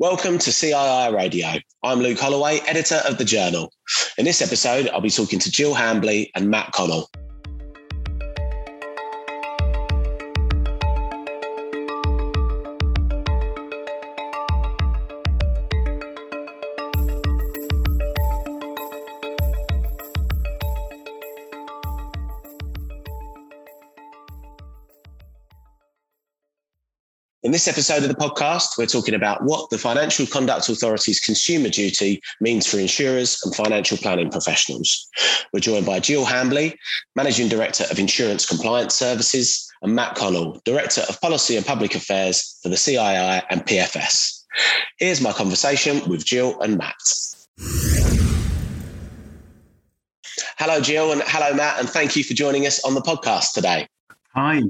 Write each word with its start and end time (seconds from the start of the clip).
Welcome 0.00 0.38
to 0.38 0.50
CII 0.50 1.14
Radio. 1.14 1.50
I'm 1.84 2.00
Luke 2.00 2.18
Holloway, 2.18 2.58
editor 2.66 3.00
of 3.08 3.16
The 3.16 3.24
Journal. 3.24 3.72
In 4.18 4.24
this 4.24 4.42
episode, 4.42 4.88
I'll 4.88 5.00
be 5.00 5.08
talking 5.08 5.38
to 5.38 5.48
Jill 5.52 5.72
Hambley 5.72 6.32
and 6.34 6.50
Matt 6.50 6.72
Connell. 6.72 7.08
This 27.54 27.68
episode 27.68 28.02
of 28.02 28.08
the 28.08 28.16
podcast, 28.16 28.76
we're 28.76 28.84
talking 28.84 29.14
about 29.14 29.40
what 29.44 29.70
the 29.70 29.78
Financial 29.78 30.26
Conduct 30.26 30.68
Authority's 30.68 31.20
consumer 31.20 31.68
duty 31.68 32.20
means 32.40 32.66
for 32.66 32.80
insurers 32.80 33.40
and 33.44 33.54
financial 33.54 33.96
planning 33.96 34.28
professionals. 34.28 35.08
We're 35.52 35.60
joined 35.60 35.86
by 35.86 36.00
Jill 36.00 36.24
Hambley, 36.24 36.74
Managing 37.14 37.46
Director 37.46 37.84
of 37.92 38.00
Insurance 38.00 38.44
Compliance 38.44 38.94
Services, 38.94 39.70
and 39.82 39.94
Matt 39.94 40.16
Connell, 40.16 40.60
Director 40.64 41.02
of 41.08 41.20
Policy 41.20 41.56
and 41.56 41.64
Public 41.64 41.94
Affairs 41.94 42.58
for 42.60 42.70
the 42.70 42.74
CII 42.74 43.44
and 43.48 43.64
PFS. 43.64 44.42
Here's 44.98 45.20
my 45.20 45.30
conversation 45.30 46.02
with 46.08 46.24
Jill 46.24 46.60
and 46.60 46.76
Matt. 46.76 46.96
Hello, 50.58 50.80
Jill, 50.80 51.12
and 51.12 51.22
hello, 51.24 51.54
Matt, 51.54 51.78
and 51.78 51.88
thank 51.88 52.16
you 52.16 52.24
for 52.24 52.34
joining 52.34 52.66
us 52.66 52.82
on 52.84 52.94
the 52.94 53.00
podcast 53.00 53.52
today. 53.52 53.86
Hi. 54.34 54.60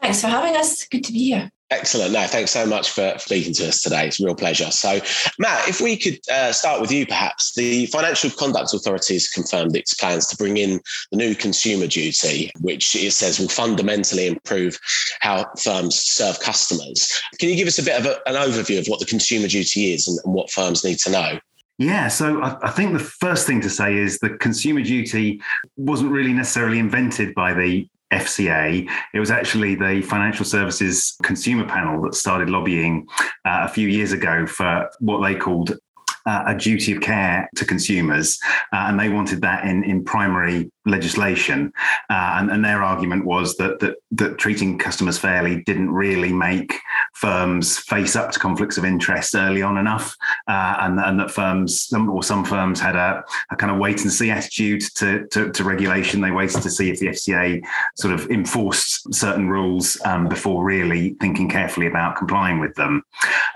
Thanks 0.00 0.22
for 0.22 0.28
having 0.28 0.56
us. 0.56 0.86
Good 0.86 1.04
to 1.04 1.12
be 1.12 1.24
here. 1.24 1.50
Excellent. 1.74 2.12
No, 2.12 2.24
thanks 2.28 2.52
so 2.52 2.64
much 2.64 2.90
for 2.90 3.14
speaking 3.18 3.52
to 3.54 3.66
us 3.66 3.82
today. 3.82 4.06
It's 4.06 4.20
a 4.20 4.24
real 4.24 4.36
pleasure. 4.36 4.70
So, 4.70 5.00
Matt, 5.40 5.68
if 5.68 5.80
we 5.80 5.96
could 5.96 6.20
uh, 6.30 6.52
start 6.52 6.80
with 6.80 6.92
you, 6.92 7.04
perhaps. 7.04 7.52
The 7.56 7.86
Financial 7.86 8.30
Conduct 8.30 8.72
Authority 8.72 9.14
has 9.14 9.28
confirmed 9.28 9.74
its 9.74 9.92
plans 9.92 10.28
to 10.28 10.36
bring 10.36 10.56
in 10.56 10.80
the 11.10 11.16
new 11.16 11.34
consumer 11.34 11.88
duty, 11.88 12.52
which 12.60 12.94
it 12.94 13.12
says 13.12 13.40
will 13.40 13.48
fundamentally 13.48 14.28
improve 14.28 14.78
how 15.20 15.46
firms 15.60 15.96
serve 15.96 16.38
customers. 16.38 17.20
Can 17.40 17.48
you 17.48 17.56
give 17.56 17.66
us 17.66 17.80
a 17.80 17.82
bit 17.82 17.98
of 17.98 18.06
a, 18.06 18.28
an 18.28 18.36
overview 18.36 18.78
of 18.78 18.86
what 18.86 19.00
the 19.00 19.06
consumer 19.06 19.48
duty 19.48 19.92
is 19.92 20.06
and, 20.06 20.16
and 20.24 20.32
what 20.32 20.52
firms 20.52 20.84
need 20.84 20.98
to 21.00 21.10
know? 21.10 21.40
Yeah, 21.78 22.06
so 22.06 22.40
I, 22.40 22.56
I, 22.68 22.70
think 22.70 22.92
the 22.92 23.00
first 23.00 23.48
thing 23.48 23.60
to 23.62 23.68
say 23.68 23.96
is 23.96 24.20
the 24.20 24.30
consumer 24.30 24.80
duty 24.80 25.40
wasn't 25.76 26.12
really 26.12 26.32
necessarily 26.32 26.78
invented 26.78 27.34
by 27.34 27.52
the 27.52 27.88
FCA. 28.14 28.88
It 29.12 29.20
was 29.20 29.30
actually 29.30 29.74
the 29.74 30.02
Financial 30.02 30.44
Services 30.44 31.16
Consumer 31.22 31.66
Panel 31.66 32.02
that 32.02 32.14
started 32.14 32.50
lobbying 32.50 33.06
uh, 33.44 33.64
a 33.64 33.68
few 33.68 33.88
years 33.88 34.12
ago 34.12 34.46
for 34.46 34.90
what 35.00 35.22
they 35.26 35.34
called 35.34 35.78
uh, 36.26 36.44
a 36.46 36.54
duty 36.54 36.92
of 36.92 37.00
care 37.00 37.48
to 37.56 37.64
consumers, 37.64 38.38
uh, 38.72 38.86
and 38.88 38.98
they 38.98 39.08
wanted 39.08 39.40
that 39.42 39.64
in 39.64 39.84
in 39.84 40.04
primary 40.04 40.70
legislation. 40.86 41.72
Uh, 42.10 42.36
and, 42.38 42.50
and, 42.50 42.64
their 42.64 42.82
argument 42.82 43.24
was 43.24 43.56
that, 43.56 43.78
that 43.80 43.96
that 44.10 44.36
treating 44.36 44.78
customers 44.78 45.16
fairly 45.16 45.62
didn't 45.62 45.90
really 45.90 46.32
make 46.32 46.78
firms 47.14 47.78
face 47.78 48.16
up 48.16 48.30
to 48.30 48.38
conflicts 48.38 48.76
of 48.76 48.84
interest 48.84 49.34
early 49.34 49.62
on 49.62 49.78
enough, 49.78 50.14
uh, 50.48 50.76
and, 50.80 51.00
and 51.00 51.18
that 51.18 51.30
firms 51.30 51.90
or 51.92 52.22
some 52.22 52.44
firms 52.44 52.80
had 52.80 52.96
a, 52.96 53.24
a 53.50 53.56
kind 53.56 53.72
of 53.72 53.78
wait 53.78 54.02
and 54.02 54.12
see 54.12 54.30
attitude 54.30 54.82
to, 54.94 55.26
to, 55.28 55.50
to, 55.52 55.64
regulation. 55.64 56.20
They 56.20 56.30
waited 56.30 56.62
to 56.62 56.70
see 56.70 56.90
if 56.90 57.00
the 57.00 57.08
FCA 57.08 57.64
sort 57.96 58.12
of 58.14 58.30
enforced 58.30 59.12
certain 59.14 59.48
rules 59.48 59.98
um, 60.04 60.28
before 60.28 60.64
really 60.64 61.16
thinking 61.20 61.48
carefully 61.48 61.86
about 61.86 62.16
complying 62.16 62.60
with 62.60 62.74
them. 62.74 63.02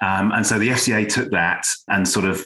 Um, 0.01 0.33
and 0.33 0.47
so 0.47 0.59
the 0.59 0.69
FCA 0.69 1.09
took 1.09 1.31
that 1.33 1.67
and 1.89 2.09
sort 2.09 2.25
of 2.25 2.45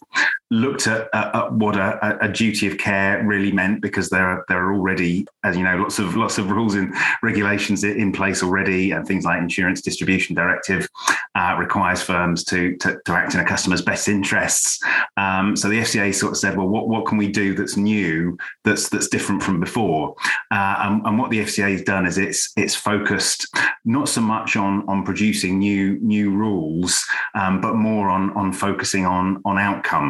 looked 0.53 0.87
at, 0.87 1.09
at, 1.15 1.35
at 1.35 1.53
what 1.53 1.77
a, 1.77 2.19
a, 2.23 2.29
duty 2.29 2.67
of 2.67 2.77
care 2.77 3.25
really 3.25 3.51
meant 3.51 3.81
because 3.81 4.11
there 4.11 4.27
are 4.27 4.45
there 4.49 4.63
are 4.63 4.75
already, 4.75 5.27
as 5.45 5.57
you 5.57 5.65
know, 5.65 5.79
lots 5.79 5.99
of 5.99 6.15
lots 6.15 6.37
of 6.37 6.51
rules 6.51 6.75
and 6.75 6.95
regulations 7.23 7.83
in 7.85 8.13
place 8.13 8.43
already, 8.43 8.91
and 8.91 9.07
things 9.07 9.25
like 9.25 9.41
insurance 9.41 9.81
distribution 9.81 10.37
directive 10.37 10.87
uh, 11.35 11.57
requires 11.59 12.03
firms 12.03 12.45
to, 12.45 12.77
to, 12.77 13.01
to 13.07 13.13
act 13.13 13.33
in 13.33 13.41
a 13.41 13.45
customer's 13.45 13.81
best 13.81 14.09
interests. 14.09 14.79
Um, 15.17 15.57
so 15.57 15.69
the 15.69 15.81
FCA 15.81 16.15
sort 16.15 16.33
of 16.33 16.39
said, 16.39 16.57
well, 16.57 16.69
what 16.69 16.87
what 16.87 17.07
can 17.07 17.17
we 17.17 17.29
do 17.29 17.55
that's 17.55 17.79
new, 17.79 18.37
that's 18.65 18.91
that's 18.91 19.09
different 19.09 19.43
from 19.43 19.59
before? 19.59 20.15
Uh, 20.51 20.77
and, 20.81 21.07
and 21.07 21.19
what 21.19 21.31
the 21.31 21.41
FCA 21.41 21.73
has 21.73 21.83
done 21.83 22.07
is 22.07 22.19
it's 22.19 22.53
it's 22.59 22.75
focused 22.75 23.47
not 23.87 24.09
so 24.09 24.21
much 24.21 24.57
on 24.57 24.87
on 24.87 25.03
producing 25.03 25.59
new 25.59 25.99
new 26.01 26.31
rules, 26.31 27.03
um, 27.35 27.63
but 27.63 27.75
more 27.75 28.11
on 28.11 28.31
on 28.37 28.53
focusing 28.53 29.07
on 29.07 29.41
on 29.47 29.59
outcomes 29.59 30.02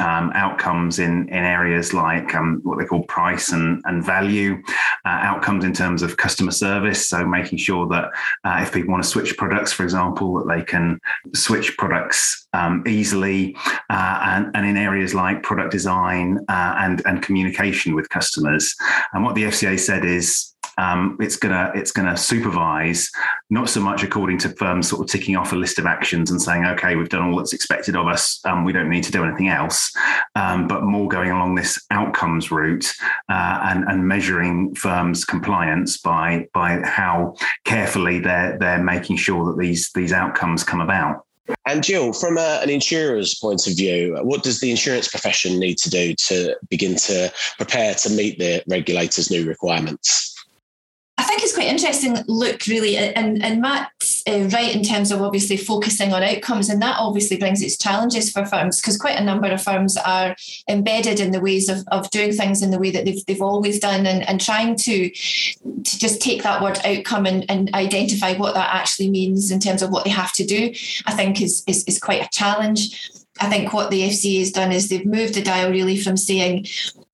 um, 0.00 0.32
outcomes 0.34 0.98
in, 0.98 1.28
in 1.28 1.44
areas 1.44 1.92
like 1.92 2.34
um, 2.34 2.60
what 2.62 2.78
they 2.78 2.84
call 2.84 3.02
price 3.04 3.52
and, 3.52 3.82
and 3.84 4.04
value, 4.04 4.62
uh, 5.04 5.08
outcomes 5.08 5.64
in 5.64 5.72
terms 5.72 6.02
of 6.02 6.16
customer 6.16 6.50
service. 6.50 7.08
So 7.08 7.26
making 7.26 7.58
sure 7.58 7.86
that 7.88 8.10
uh, 8.44 8.58
if 8.62 8.72
people 8.72 8.92
want 8.92 9.02
to 9.02 9.08
switch 9.08 9.36
products, 9.36 9.72
for 9.72 9.82
example, 9.82 10.34
that 10.34 10.54
they 10.54 10.62
can 10.62 10.98
switch 11.34 11.76
products 11.76 12.46
um, 12.52 12.82
easily, 12.86 13.56
uh, 13.90 14.20
and, 14.24 14.50
and 14.54 14.66
in 14.66 14.76
areas 14.76 15.14
like 15.14 15.42
product 15.42 15.70
design 15.70 16.38
uh, 16.48 16.74
and, 16.78 17.02
and 17.06 17.22
communication 17.22 17.94
with 17.94 18.08
customers. 18.08 18.74
And 19.12 19.22
what 19.24 19.34
the 19.34 19.44
FCA 19.44 19.78
said 19.78 20.04
is 20.04 20.49
um, 20.80 21.18
it's 21.20 21.36
gonna 21.36 21.70
it's 21.74 21.92
gonna 21.92 22.16
supervise 22.16 23.10
not 23.50 23.68
so 23.68 23.80
much 23.80 24.02
according 24.02 24.38
to 24.38 24.48
firms 24.50 24.88
sort 24.88 25.02
of 25.02 25.08
ticking 25.08 25.36
off 25.36 25.52
a 25.52 25.56
list 25.56 25.78
of 25.78 25.84
actions 25.84 26.30
and 26.30 26.40
saying 26.40 26.64
okay 26.64 26.96
we've 26.96 27.10
done 27.10 27.28
all 27.28 27.36
that's 27.36 27.52
expected 27.52 27.94
of 27.94 28.06
us 28.06 28.40
um, 28.46 28.64
we 28.64 28.72
don't 28.72 28.88
need 28.88 29.04
to 29.04 29.12
do 29.12 29.24
anything 29.24 29.48
else 29.48 29.94
um, 30.36 30.66
but 30.66 30.82
more 30.82 31.06
going 31.08 31.30
along 31.30 31.54
this 31.54 31.84
outcomes 31.90 32.50
route 32.50 32.90
uh, 33.28 33.58
and, 33.64 33.84
and 33.84 34.06
measuring 34.08 34.74
firms 34.74 35.24
compliance 35.24 35.98
by 35.98 36.48
by 36.54 36.80
how 36.80 37.34
carefully 37.64 38.18
they're 38.18 38.58
they're 38.58 38.82
making 38.82 39.16
sure 39.16 39.44
that 39.44 39.58
these 39.58 39.90
these 39.94 40.12
outcomes 40.12 40.64
come 40.64 40.80
about 40.80 41.26
and 41.66 41.82
Jill, 41.82 42.12
from 42.12 42.38
a, 42.38 42.60
an 42.62 42.70
insurer's 42.70 43.34
point 43.34 43.66
of 43.66 43.76
view, 43.76 44.16
what 44.22 44.44
does 44.44 44.60
the 44.60 44.70
insurance 44.70 45.08
profession 45.08 45.58
need 45.58 45.78
to 45.78 45.90
do 45.90 46.14
to 46.28 46.56
begin 46.68 46.94
to 46.96 47.32
prepare 47.56 47.92
to 47.94 48.10
meet 48.10 48.38
the 48.38 48.62
regulator's 48.68 49.32
new 49.32 49.44
requirements? 49.44 50.39
Think 51.40 51.48
it's 51.48 51.56
quite 51.56 51.68
interesting 51.68 52.18
look 52.26 52.66
really 52.66 52.98
and 52.98 53.42
and 53.42 53.62
Matt's 53.62 54.22
uh, 54.28 54.46
right 54.52 54.76
in 54.76 54.82
terms 54.82 55.10
of 55.10 55.22
obviously 55.22 55.56
focusing 55.56 56.12
on 56.12 56.22
outcomes 56.22 56.68
and 56.68 56.82
that 56.82 56.98
obviously 56.98 57.38
brings 57.38 57.62
its 57.62 57.78
challenges 57.78 58.30
for 58.30 58.44
firms 58.44 58.78
because 58.78 58.98
quite 58.98 59.18
a 59.18 59.24
number 59.24 59.48
of 59.48 59.62
firms 59.62 59.96
are 59.96 60.36
embedded 60.68 61.18
in 61.18 61.30
the 61.30 61.40
ways 61.40 61.70
of, 61.70 61.82
of 61.92 62.10
doing 62.10 62.32
things 62.32 62.62
in 62.62 62.70
the 62.70 62.78
way 62.78 62.90
that 62.90 63.06
they've, 63.06 63.24
they've 63.24 63.40
always 63.40 63.80
done 63.80 64.04
and, 64.04 64.28
and 64.28 64.38
trying 64.38 64.76
to 64.76 65.08
to 65.08 65.98
just 65.98 66.20
take 66.20 66.42
that 66.42 66.62
word 66.62 66.78
outcome 66.84 67.24
and, 67.24 67.50
and 67.50 67.74
identify 67.74 68.34
what 68.34 68.52
that 68.52 68.74
actually 68.74 69.08
means 69.08 69.50
in 69.50 69.60
terms 69.60 69.80
of 69.80 69.88
what 69.88 70.04
they 70.04 70.10
have 70.10 70.34
to 70.34 70.44
do 70.44 70.70
I 71.06 71.14
think 71.14 71.40
is 71.40 71.64
is, 71.66 71.84
is 71.84 71.98
quite 71.98 72.22
a 72.22 72.28
challenge. 72.30 73.10
I 73.40 73.48
think 73.48 73.72
what 73.72 73.90
the 73.90 74.02
FCA 74.02 74.40
has 74.40 74.52
done 74.52 74.72
is 74.72 74.90
they've 74.90 75.06
moved 75.06 75.34
the 75.34 75.42
dial 75.42 75.70
really 75.70 75.96
from 75.96 76.18
saying, 76.18 76.66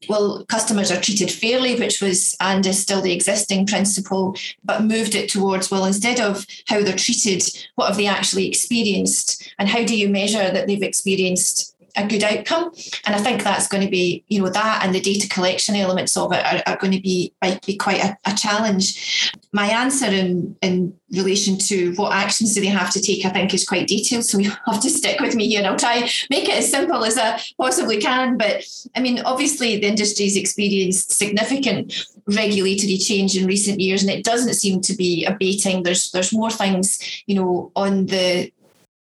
well, 0.09 0.45
customers 0.47 0.91
are 0.91 1.01
treated 1.01 1.31
fairly, 1.31 1.77
which 1.77 2.01
was 2.01 2.37
and 2.41 2.67
is 2.67 2.81
still 2.81 3.01
the 3.01 3.13
existing 3.13 3.67
principle, 3.67 4.37
but 4.65 4.85
moved 4.85 5.15
it 5.15 5.31
towards, 5.31 5.71
well, 5.71 5.85
instead 5.85 6.21
of 6.21 6.47
how 6.69 6.83
they're 6.83 6.97
treated, 6.97 7.43
what 7.75 7.89
have 7.89 7.97
they 7.97 8.07
actually 8.07 8.49
experienced? 8.49 9.53
And 9.59 9.69
how 9.69 9.85
do 9.85 9.97
you 9.97 10.09
measure 10.09 10.51
that 10.51 10.67
they've 10.67 10.83
experienced 10.83 11.76
a 11.97 12.07
good 12.07 12.23
outcome. 12.23 12.73
And 13.05 13.15
I 13.15 13.19
think 13.19 13.43
that's 13.43 13.69
going 13.69 13.83
to 13.83 13.91
be, 13.91 14.25
you 14.29 14.43
know, 14.43 14.51
that 14.51 14.85
and 14.85 14.95
the 14.95 15.01
data 15.01 15.29
collection 15.29 15.75
elements 15.75 16.17
of 16.17 16.33
it 16.33 16.45
are, 16.45 16.63
are 16.67 16.79
going 16.79 16.93
to 16.93 17.01
be 17.01 17.33
might 17.43 17.65
be 17.65 17.77
quite 17.77 18.03
a, 18.03 18.17
a, 18.25 18.35
challenge. 18.35 19.33
My 19.53 19.67
answer 19.67 20.07
in 20.07 20.57
in 20.61 20.95
relation 21.13 21.57
to 21.57 21.95
what 21.95 22.13
actions 22.13 22.55
do 22.55 22.61
they 22.61 22.67
have 22.67 22.93
to 22.93 23.01
take, 23.01 23.25
I 23.25 23.31
think, 23.31 23.55
is 23.55 23.65
quite 23.65 23.87
detailed. 23.87 24.25
So 24.25 24.39
you 24.45 24.51
have 24.67 24.83
to 24.83 24.91
stick 24.91 25.21
with 25.21 25.35
me 25.35 25.49
here. 25.49 25.59
And 25.59 25.67
I'll 25.67 25.77
try 25.77 26.09
make 26.31 26.49
it 26.49 26.59
as 26.59 26.71
simple 26.71 27.05
as 27.05 27.17
I 27.17 27.41
possibly 27.59 27.99
can. 27.99 28.37
But 28.37 28.65
I 28.95 29.01
mean, 29.01 29.21
obviously, 29.21 29.77
the 29.77 29.87
industry's 29.87 30.37
experienced 30.37 31.13
significant 31.13 32.07
regulatory 32.27 32.99
change 32.99 33.37
in 33.37 33.47
recent 33.47 33.81
years, 33.81 34.03
and 34.03 34.11
it 34.11 34.25
doesn't 34.25 34.55
seem 34.55 34.81
to 34.83 34.95
be 34.95 35.25
abating. 35.25 35.83
There's 35.83 36.11
there's 36.11 36.33
more 36.33 36.51
things, 36.51 37.23
you 37.27 37.37
know, 37.37 37.73
on 37.77 38.07
the 38.07 38.53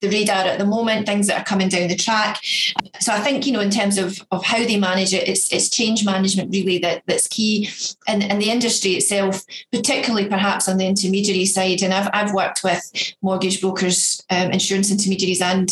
the 0.04 0.16
radar 0.16 0.44
at 0.44 0.58
the 0.58 0.66
moment, 0.66 1.06
things 1.06 1.26
that 1.26 1.40
are 1.40 1.44
coming 1.44 1.68
down 1.68 1.88
the 1.88 1.96
track. 1.96 2.40
So 3.00 3.12
I 3.12 3.20
think, 3.20 3.46
you 3.46 3.52
know, 3.52 3.60
in 3.60 3.70
terms 3.70 3.98
of, 3.98 4.24
of 4.30 4.44
how 4.44 4.58
they 4.58 4.78
manage 4.78 5.14
it, 5.14 5.28
it's, 5.28 5.52
it's 5.52 5.68
change 5.68 6.04
management 6.04 6.52
really 6.52 6.78
that, 6.78 7.02
that's 7.06 7.26
key. 7.26 7.68
And, 8.06 8.22
and 8.22 8.40
the 8.40 8.50
industry 8.50 8.92
itself, 8.92 9.42
particularly 9.72 10.28
perhaps 10.28 10.68
on 10.68 10.76
the 10.76 10.86
intermediary 10.86 11.46
side, 11.46 11.82
and 11.82 11.94
I've, 11.94 12.10
I've 12.12 12.34
worked 12.34 12.62
with 12.62 13.14
mortgage 13.22 13.60
brokers, 13.60 14.22
um, 14.30 14.50
insurance 14.50 14.90
intermediaries 14.90 15.40
and 15.40 15.70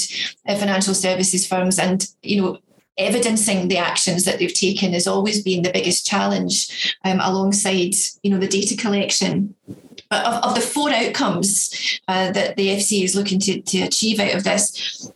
uh, 0.48 0.56
financial 0.56 0.94
services 0.94 1.46
firms. 1.46 1.78
And, 1.78 2.06
you 2.22 2.40
know, 2.40 2.58
evidencing 2.98 3.68
the 3.68 3.78
actions 3.78 4.24
that 4.24 4.38
they've 4.38 4.52
taken 4.52 4.92
has 4.92 5.06
always 5.06 5.42
been 5.42 5.62
the 5.62 5.72
biggest 5.72 6.06
challenge 6.06 6.96
um, 7.04 7.20
alongside 7.20 7.94
you 8.22 8.30
know 8.30 8.38
the 8.38 8.48
data 8.48 8.76
collection. 8.76 9.54
But 10.08 10.26
of, 10.26 10.44
of 10.44 10.54
the 10.54 10.60
four 10.60 10.90
outcomes 10.90 12.00
uh, 12.06 12.32
that 12.32 12.56
the 12.56 12.68
FCA 12.68 13.04
is 13.04 13.16
looking 13.16 13.40
to, 13.40 13.62
to 13.62 13.82
achieve 13.82 14.20
out 14.20 14.34
of 14.34 14.44
this, 14.44 15.10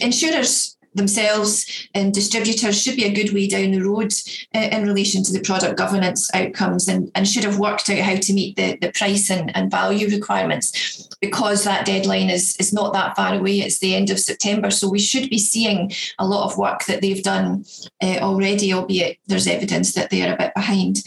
insurers 0.00 0.76
themselves 0.94 1.88
and 1.94 2.12
distributors 2.12 2.80
should 2.80 2.96
be 2.96 3.04
a 3.04 3.12
good 3.12 3.32
way 3.32 3.46
down 3.46 3.70
the 3.70 3.80
road 3.80 4.12
uh, 4.54 4.68
in 4.72 4.86
relation 4.86 5.22
to 5.22 5.32
the 5.32 5.40
product 5.40 5.76
governance 5.76 6.30
outcomes 6.34 6.88
and, 6.88 7.10
and 7.14 7.28
should 7.28 7.44
have 7.44 7.58
worked 7.58 7.88
out 7.88 7.98
how 7.98 8.16
to 8.16 8.32
meet 8.32 8.56
the, 8.56 8.76
the 8.80 8.90
price 8.92 9.30
and, 9.30 9.54
and 9.56 9.70
value 9.70 10.08
requirements 10.08 11.08
because 11.20 11.64
that 11.64 11.86
deadline 11.86 12.30
is, 12.30 12.56
is 12.56 12.72
not 12.72 12.92
that 12.92 13.14
far 13.14 13.34
away. 13.34 13.60
It's 13.60 13.78
the 13.78 13.94
end 13.94 14.10
of 14.10 14.18
September. 14.18 14.70
So 14.70 14.88
we 14.88 14.98
should 14.98 15.30
be 15.30 15.38
seeing 15.38 15.92
a 16.18 16.26
lot 16.26 16.50
of 16.50 16.58
work 16.58 16.84
that 16.86 17.02
they've 17.02 17.22
done 17.22 17.64
uh, 18.02 18.18
already, 18.18 18.72
albeit 18.72 19.18
there's 19.26 19.46
evidence 19.46 19.92
that 19.94 20.10
they 20.10 20.26
are 20.26 20.34
a 20.34 20.38
bit 20.38 20.54
behind 20.54 21.04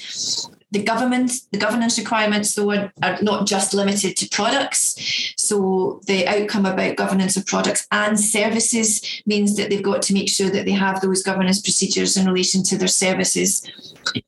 the 0.73 0.81
government, 0.81 1.31
the 1.51 1.59
governance 1.59 1.99
requirements, 1.99 2.55
though, 2.55 2.71
are, 2.71 2.89
not 3.21 3.45
just 3.45 3.75
limited 3.75 4.17
to 4.17 4.27
products. 4.29 4.95
So 5.37 6.01
the 6.07 6.27
outcome 6.27 6.65
about 6.65 6.95
governance 6.95 7.37
of 7.37 7.45
products 7.45 7.85
and 7.91 8.19
services 8.19 9.21
means 9.27 9.55
that 9.55 9.69
they've 9.69 9.83
got 9.83 10.01
to 10.03 10.13
make 10.13 10.29
sure 10.29 10.49
that 10.49 10.65
they 10.65 10.71
have 10.71 10.99
those 10.99 11.21
governance 11.21 11.61
procedures 11.61 12.17
in 12.17 12.25
relation 12.25 12.63
to 12.63 12.77
their 12.77 12.87
services 12.87 13.69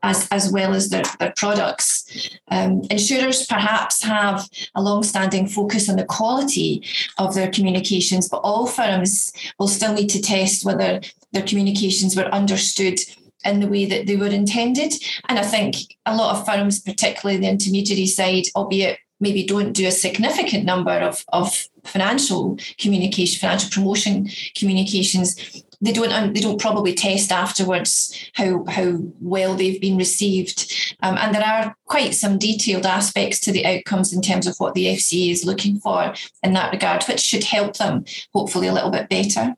as, 0.03 0.27
as 0.30 0.51
well 0.51 0.75
as 0.75 0.89
their, 0.89 1.03
their 1.19 1.33
products. 1.36 2.30
Um, 2.50 2.83
insurers 2.92 3.47
perhaps 3.47 4.03
have 4.03 4.47
a 4.75 4.83
long-standing 4.83 5.47
focus 5.47 5.89
on 5.89 5.95
the 5.95 6.06
quality 6.06 6.83
of 7.18 7.33
their 7.33 7.50
communications, 7.50 8.30
but 8.30 8.42
all 8.44 8.68
firms 8.68 9.33
will 9.57 9.68
still 9.68 9.94
need 9.94 10.09
to 10.09 10.21
test 10.21 10.63
whether 10.63 11.01
their 11.33 11.44
communications 11.44 12.15
were 12.15 12.25
understood 12.25 13.00
in 13.45 13.59
the 13.59 13.68
way 13.68 13.86
that 13.86 14.07
they 14.07 14.15
were 14.15 14.27
intended. 14.27 14.94
And 15.30 15.39
I 15.39 15.44
think 15.44 15.75
a 16.06 16.15
lot 16.15 16.36
of 16.36 16.45
firms, 16.45 16.80
particularly 16.80 17.39
the 17.39 17.50
intermediary 17.50 18.07
side, 18.07 18.45
albeit 18.56 19.00
maybe 19.19 19.45
don't 19.45 19.74
do 19.74 19.88
a 19.88 19.92
significant 19.92 20.65
number 20.65 20.92
of, 20.92 21.24
of 21.30 21.68
financial 21.83 22.57
communication, 22.77 23.39
financial 23.39 23.69
promotion 23.69 24.30
communications, 24.56 25.63
they 25.81 25.92
don't 25.92 26.33
they 26.33 26.39
don't 26.39 26.59
probably 26.59 26.94
test 26.94 27.31
afterwards 27.31 28.18
how 28.33 28.63
how 28.65 28.97
well 29.19 29.56
they've 29.56 29.80
been 29.80 29.97
received. 29.97 30.74
Um, 31.01 31.18
and 31.18 31.36
there 31.36 31.44
are 31.44 31.75
quite 31.86 32.15
some 32.15 32.39
detailed 32.39 32.86
aspects 32.86 33.39
to 33.42 33.51
the 33.51 33.65
outcomes 33.65 34.13
in 34.13 34.21
terms 34.21 34.47
of 34.47 34.56
what 34.57 34.74
the 34.74 34.88
FCA 34.88 35.31
is 35.31 35.45
looking 35.45 35.80
for 35.80 36.13
in 36.44 36.53
that 36.53 36.71
regard, 36.71 37.03
which 37.03 37.19
should 37.19 37.44
help 37.44 37.77
them 37.77 38.06
hopefully 38.33 38.68
a 38.68 38.74
little 38.74 38.89
bit 38.89 39.09
better 39.09 39.56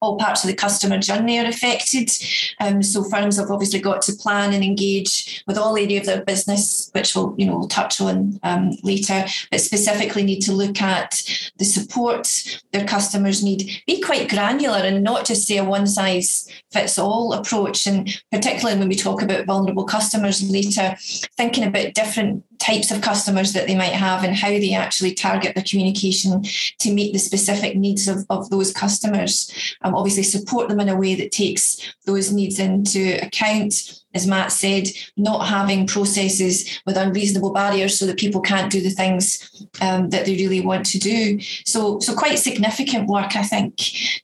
all 0.00 0.16
parts 0.16 0.42
of 0.42 0.48
the 0.48 0.56
customer 0.56 0.98
journey 0.98 1.38
are 1.38 1.46
affected. 1.46 2.10
Um, 2.58 2.82
so 2.82 3.04
firms 3.04 3.36
have 3.36 3.50
obviously 3.50 3.80
got 3.80 4.02
to 4.02 4.14
plan 4.14 4.54
and 4.54 4.64
engage 4.64 5.44
with 5.46 5.58
all 5.58 5.76
areas 5.76 6.08
of 6.08 6.14
their 6.14 6.24
business, 6.24 6.90
which 6.92 7.14
we'll, 7.14 7.34
you 7.36 7.46
know, 7.46 7.58
we'll 7.58 7.68
touch 7.68 8.00
on 8.00 8.40
um, 8.42 8.72
later, 8.82 9.24
but 9.50 9.60
specifically 9.60 10.22
need 10.22 10.40
to 10.40 10.52
look 10.52 10.80
at 10.80 11.22
the 11.58 11.64
support 11.64 12.60
their 12.72 12.86
customers 12.86 13.44
need, 13.44 13.82
be 13.86 14.00
quite 14.00 14.30
granular 14.30 14.78
and 14.78 15.02
not 15.02 15.26
just 15.26 15.46
say 15.46 15.58
a 15.58 15.64
one 15.64 15.86
size 15.86 16.48
fits 16.72 16.98
all 16.98 17.32
approach. 17.32 17.86
And 17.86 18.08
particularly 18.32 18.78
when 18.78 18.88
we 18.88 18.96
talk 18.96 19.22
about 19.22 19.46
vulnerable 19.46 19.84
customers 19.84 20.48
later, 20.50 20.96
thinking 21.36 21.64
about 21.64 21.94
different 21.94 22.44
types 22.60 22.90
of 22.90 23.00
customers 23.00 23.52
that 23.52 23.66
they 23.66 23.74
might 23.74 23.92
have 23.92 24.22
and 24.22 24.36
how 24.36 24.48
they 24.48 24.74
actually 24.74 25.14
target 25.14 25.54
their 25.54 25.64
communication 25.64 26.44
to 26.78 26.92
meet 26.92 27.12
the 27.12 27.18
specific 27.18 27.76
needs 27.76 28.06
of, 28.06 28.24
of 28.30 28.48
those 28.50 28.72
customers. 28.72 29.50
Um, 29.82 29.94
obviously, 29.94 30.22
support 30.22 30.68
them 30.68 30.80
in 30.80 30.88
a 30.88 30.96
way 30.96 31.14
that 31.16 31.32
takes 31.32 31.94
those 32.04 32.32
needs 32.32 32.58
into 32.58 33.18
account. 33.24 33.96
As 34.12 34.26
Matt 34.26 34.50
said, 34.50 34.88
not 35.16 35.46
having 35.46 35.86
processes 35.86 36.80
with 36.84 36.96
unreasonable 36.96 37.52
barriers 37.52 37.96
so 37.98 38.06
that 38.06 38.18
people 38.18 38.40
can't 38.40 38.70
do 38.70 38.80
the 38.80 38.90
things 38.90 39.66
um, 39.80 40.10
that 40.10 40.26
they 40.26 40.34
really 40.34 40.60
want 40.60 40.84
to 40.86 40.98
do. 40.98 41.40
So, 41.64 42.00
so 42.00 42.14
quite 42.14 42.38
significant 42.38 43.08
work, 43.08 43.36
I 43.36 43.44
think, 43.44 43.76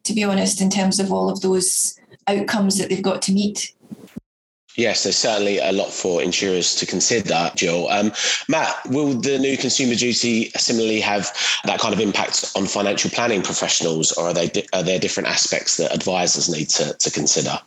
to 0.02 0.12
be 0.12 0.24
honest, 0.24 0.60
in 0.60 0.70
terms 0.70 0.98
of 0.98 1.12
all 1.12 1.30
of 1.30 1.40
those 1.40 1.98
outcomes 2.26 2.78
that 2.78 2.88
they've 2.88 3.02
got 3.02 3.22
to 3.22 3.32
meet. 3.32 3.75
Yes, 4.76 5.02
there's 5.02 5.16
certainly 5.16 5.58
a 5.58 5.72
lot 5.72 5.90
for 5.90 6.22
insurers 6.22 6.74
to 6.76 6.86
consider, 6.86 7.50
Jill. 7.54 7.88
Um, 7.88 8.12
Matt, 8.48 8.74
will 8.90 9.14
the 9.14 9.38
new 9.38 9.56
consumer 9.56 9.94
duty 9.94 10.50
similarly 10.56 11.00
have 11.00 11.32
that 11.64 11.80
kind 11.80 11.94
of 11.94 12.00
impact 12.00 12.52
on 12.54 12.66
financial 12.66 13.10
planning 13.10 13.42
professionals, 13.42 14.12
or 14.12 14.28
are, 14.28 14.34
they, 14.34 14.50
are 14.74 14.82
there 14.82 14.98
different 14.98 15.30
aspects 15.30 15.78
that 15.78 15.94
advisors 15.94 16.50
need 16.50 16.68
to, 16.70 16.92
to 16.92 17.10
consider? 17.10 17.58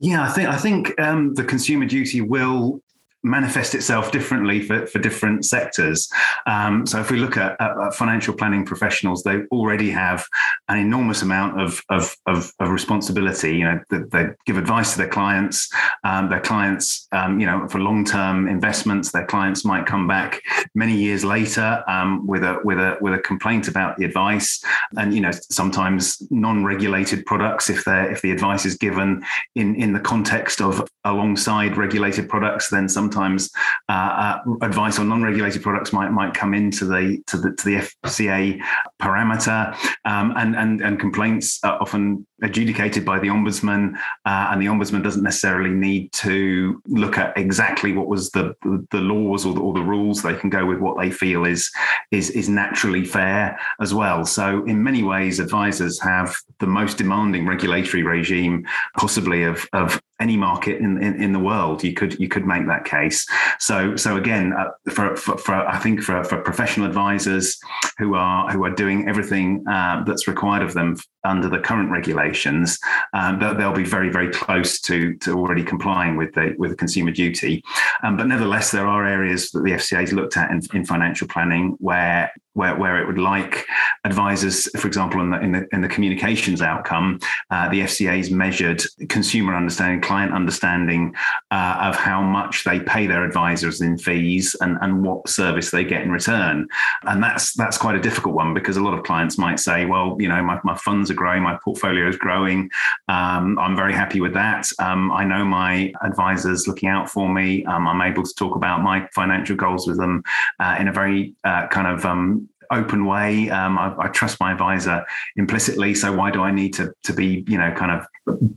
Yeah, 0.00 0.24
I 0.24 0.28
think 0.30 0.48
I 0.48 0.56
think 0.56 1.00
um, 1.00 1.34
the 1.34 1.44
consumer 1.44 1.86
duty 1.86 2.20
will 2.20 2.82
manifest 3.24 3.74
itself 3.74 4.12
differently 4.12 4.60
for, 4.60 4.86
for 4.86 4.98
different 4.98 5.44
sectors. 5.44 6.08
Um, 6.46 6.86
so 6.86 7.00
if 7.00 7.10
we 7.10 7.16
look 7.16 7.36
at, 7.36 7.60
at, 7.60 7.94
financial 7.94 8.34
planning 8.34 8.64
professionals, 8.66 9.22
they 9.22 9.38
already 9.50 9.90
have 9.90 10.26
an 10.68 10.78
enormous 10.78 11.22
amount 11.22 11.60
of, 11.60 11.82
of, 11.88 12.14
of, 12.26 12.52
of 12.60 12.68
responsibility. 12.68 13.56
You 13.56 13.64
know, 13.64 13.80
they, 13.90 13.98
they, 14.12 14.28
give 14.46 14.58
advice 14.58 14.92
to 14.92 14.98
their 14.98 15.08
clients. 15.08 15.70
Um, 16.04 16.28
their 16.28 16.40
clients, 16.40 17.08
um, 17.12 17.40
you 17.40 17.46
know, 17.46 17.66
for 17.68 17.78
long-term 17.78 18.46
investments, 18.46 19.10
their 19.10 19.24
clients 19.24 19.64
might 19.64 19.86
come 19.86 20.06
back 20.06 20.42
many 20.74 20.94
years 20.94 21.24
later 21.24 21.82
um, 21.88 22.26
with 22.26 22.42
a 22.42 22.60
with 22.64 22.78
a 22.78 22.98
with 23.00 23.14
a 23.14 23.18
complaint 23.18 23.68
about 23.68 23.96
the 23.96 24.04
advice, 24.04 24.62
and 24.98 25.14
you 25.14 25.20
know, 25.20 25.30
sometimes 25.50 26.20
non-regulated 26.30 27.24
products 27.24 27.70
if 27.70 27.84
they 27.84 28.10
if 28.10 28.20
the 28.20 28.30
advice 28.30 28.66
is 28.66 28.76
given 28.76 29.24
in 29.54 29.74
in 29.76 29.94
the 29.94 30.00
context 30.00 30.60
of 30.60 30.86
alongside 31.04 31.76
regulated 31.76 32.28
products, 32.28 32.68
then 32.68 32.88
sometimes 32.88 33.13
sometimes 33.14 33.50
uh, 33.88 33.92
uh, 33.92 34.38
advice 34.62 34.98
on 34.98 35.08
non-regulated 35.08 35.62
products 35.62 35.92
might 35.92 36.10
might 36.10 36.34
come 36.34 36.54
into 36.54 36.84
the 36.84 37.22
to 37.26 37.36
the 37.36 37.52
to 37.52 37.64
the 37.64 37.76
FCA 38.04 38.60
parameter, 39.00 39.74
um, 40.04 40.32
and 40.36 40.56
and 40.56 40.80
and 40.80 41.00
complaints 41.00 41.60
are 41.64 41.80
often 41.80 42.26
adjudicated 42.42 43.04
by 43.04 43.18
the 43.18 43.28
ombudsman, 43.28 43.94
uh, 44.26 44.48
and 44.50 44.60
the 44.60 44.66
ombudsman 44.66 45.02
doesn't 45.02 45.22
necessarily 45.22 45.70
need 45.70 46.12
to 46.12 46.82
look 46.86 47.16
at 47.18 47.36
exactly 47.36 47.92
what 47.92 48.08
was 48.08 48.30
the 48.30 48.54
the 48.90 49.00
laws 49.00 49.46
or 49.46 49.54
the, 49.54 49.60
or 49.60 49.72
the 49.72 49.82
rules. 49.82 50.22
They 50.22 50.34
can 50.34 50.50
go 50.50 50.66
with 50.66 50.78
what 50.78 50.98
they 50.98 51.10
feel 51.10 51.44
is 51.44 51.70
is 52.10 52.30
is 52.30 52.48
naturally 52.48 53.04
fair 53.04 53.58
as 53.80 53.94
well. 53.94 54.24
So 54.24 54.64
in 54.64 54.82
many 54.82 55.02
ways, 55.02 55.40
advisors 55.40 56.00
have 56.00 56.34
the 56.58 56.66
most 56.66 56.98
demanding 56.98 57.46
regulatory 57.46 58.02
regime 58.02 58.66
possibly 58.96 59.44
of 59.44 59.66
of 59.72 60.00
any 60.20 60.36
market 60.36 60.78
in, 60.78 61.02
in, 61.02 61.20
in, 61.20 61.32
the 61.32 61.40
world, 61.40 61.82
you 61.82 61.92
could 61.92 62.18
you 62.20 62.28
could 62.28 62.46
make 62.46 62.66
that 62.66 62.84
case. 62.84 63.26
So 63.58 63.96
so 63.96 64.16
again, 64.16 64.52
uh, 64.52 64.70
for, 64.90 65.16
for, 65.16 65.36
for, 65.36 65.54
I 65.54 65.78
think 65.78 66.02
for, 66.02 66.22
for 66.22 66.40
professional 66.40 66.86
advisors 66.86 67.58
who 67.98 68.14
are 68.14 68.50
who 68.50 68.64
are 68.64 68.70
doing 68.70 69.08
everything 69.08 69.66
uh, 69.68 70.04
that's 70.04 70.28
required 70.28 70.62
of 70.62 70.72
them 70.74 70.96
under 71.24 71.48
the 71.48 71.58
current 71.58 71.90
regulations, 71.90 72.78
um, 73.12 73.40
they'll 73.40 73.72
be 73.72 73.84
very 73.84 74.10
very 74.10 74.30
close 74.30 74.80
to 74.82 75.14
to 75.16 75.36
already 75.36 75.64
complying 75.64 76.16
with 76.16 76.32
the 76.34 76.54
with 76.58 76.70
the 76.70 76.76
consumer 76.76 77.10
duty. 77.10 77.62
Um, 78.02 78.16
but 78.16 78.26
nevertheless, 78.26 78.70
there 78.70 78.86
are 78.86 79.06
areas 79.06 79.50
that 79.50 79.64
the 79.64 79.72
FCA 79.72 80.00
has 80.00 80.12
looked 80.12 80.36
at 80.36 80.50
in, 80.50 80.60
in 80.72 80.84
financial 80.84 81.26
planning 81.26 81.76
where 81.80 82.30
where, 82.54 82.74
where 82.76 83.00
it 83.00 83.06
would 83.06 83.18
like 83.18 83.66
advisors, 84.04 84.68
for 84.78 84.86
example, 84.86 85.20
in 85.20 85.30
the, 85.30 85.40
in 85.40 85.52
the, 85.52 85.68
in 85.72 85.80
the 85.80 85.88
communications 85.88 86.62
outcome, 86.62 87.20
uh, 87.50 87.68
the 87.68 87.80
FCA's 87.80 88.30
measured 88.30 88.82
consumer 89.08 89.54
understanding, 89.54 90.00
client 90.00 90.32
understanding 90.32 91.14
uh, 91.50 91.78
of 91.80 91.96
how 91.96 92.22
much 92.22 92.64
they 92.64 92.80
pay 92.80 93.06
their 93.06 93.24
advisors 93.24 93.80
in 93.80 93.98
fees 93.98 94.56
and, 94.60 94.78
and 94.80 95.04
what 95.04 95.28
service 95.28 95.70
they 95.70 95.84
get 95.84 96.02
in 96.02 96.10
return. 96.10 96.66
And 97.02 97.22
that's 97.22 97.54
that's 97.54 97.76
quite 97.76 97.96
a 97.96 98.00
difficult 98.00 98.34
one 98.34 98.54
because 98.54 98.76
a 98.76 98.82
lot 98.82 98.94
of 98.94 99.04
clients 99.04 99.36
might 99.38 99.58
say, 99.58 99.84
well, 99.84 100.16
you 100.20 100.28
know, 100.28 100.42
my, 100.42 100.60
my 100.64 100.76
funds 100.76 101.10
are 101.10 101.14
growing, 101.14 101.42
my 101.42 101.58
portfolio 101.64 102.08
is 102.08 102.16
growing. 102.16 102.70
Um, 103.08 103.58
I'm 103.58 103.76
very 103.76 103.92
happy 103.92 104.20
with 104.20 104.34
that. 104.34 104.68
Um, 104.78 105.10
I 105.12 105.24
know 105.24 105.44
my 105.44 105.92
advisors 106.02 106.68
looking 106.68 106.88
out 106.88 107.10
for 107.10 107.28
me. 107.28 107.64
Um, 107.64 107.88
I'm 107.88 108.00
able 108.00 108.22
to 108.22 108.34
talk 108.34 108.54
about 108.54 108.82
my 108.82 109.08
financial 109.14 109.56
goals 109.56 109.86
with 109.86 109.96
them 109.96 110.22
uh, 110.60 110.76
in 110.78 110.88
a 110.88 110.92
very 110.92 111.34
uh, 111.44 111.66
kind 111.68 111.86
of 111.86 112.04
um, 112.04 112.43
open 112.74 113.06
way. 113.06 113.50
Um, 113.50 113.78
I, 113.78 113.94
I, 113.98 114.08
trust 114.08 114.40
my 114.40 114.52
advisor 114.52 115.04
implicitly. 115.36 115.94
So 115.94 116.12
why 116.12 116.30
do 116.30 116.42
I 116.42 116.50
need 116.50 116.74
to 116.74 116.92
to 117.04 117.12
be 117.12 117.44
you 117.48 117.58
know 117.58 117.72
kind 117.72 117.92
of 117.92 118.06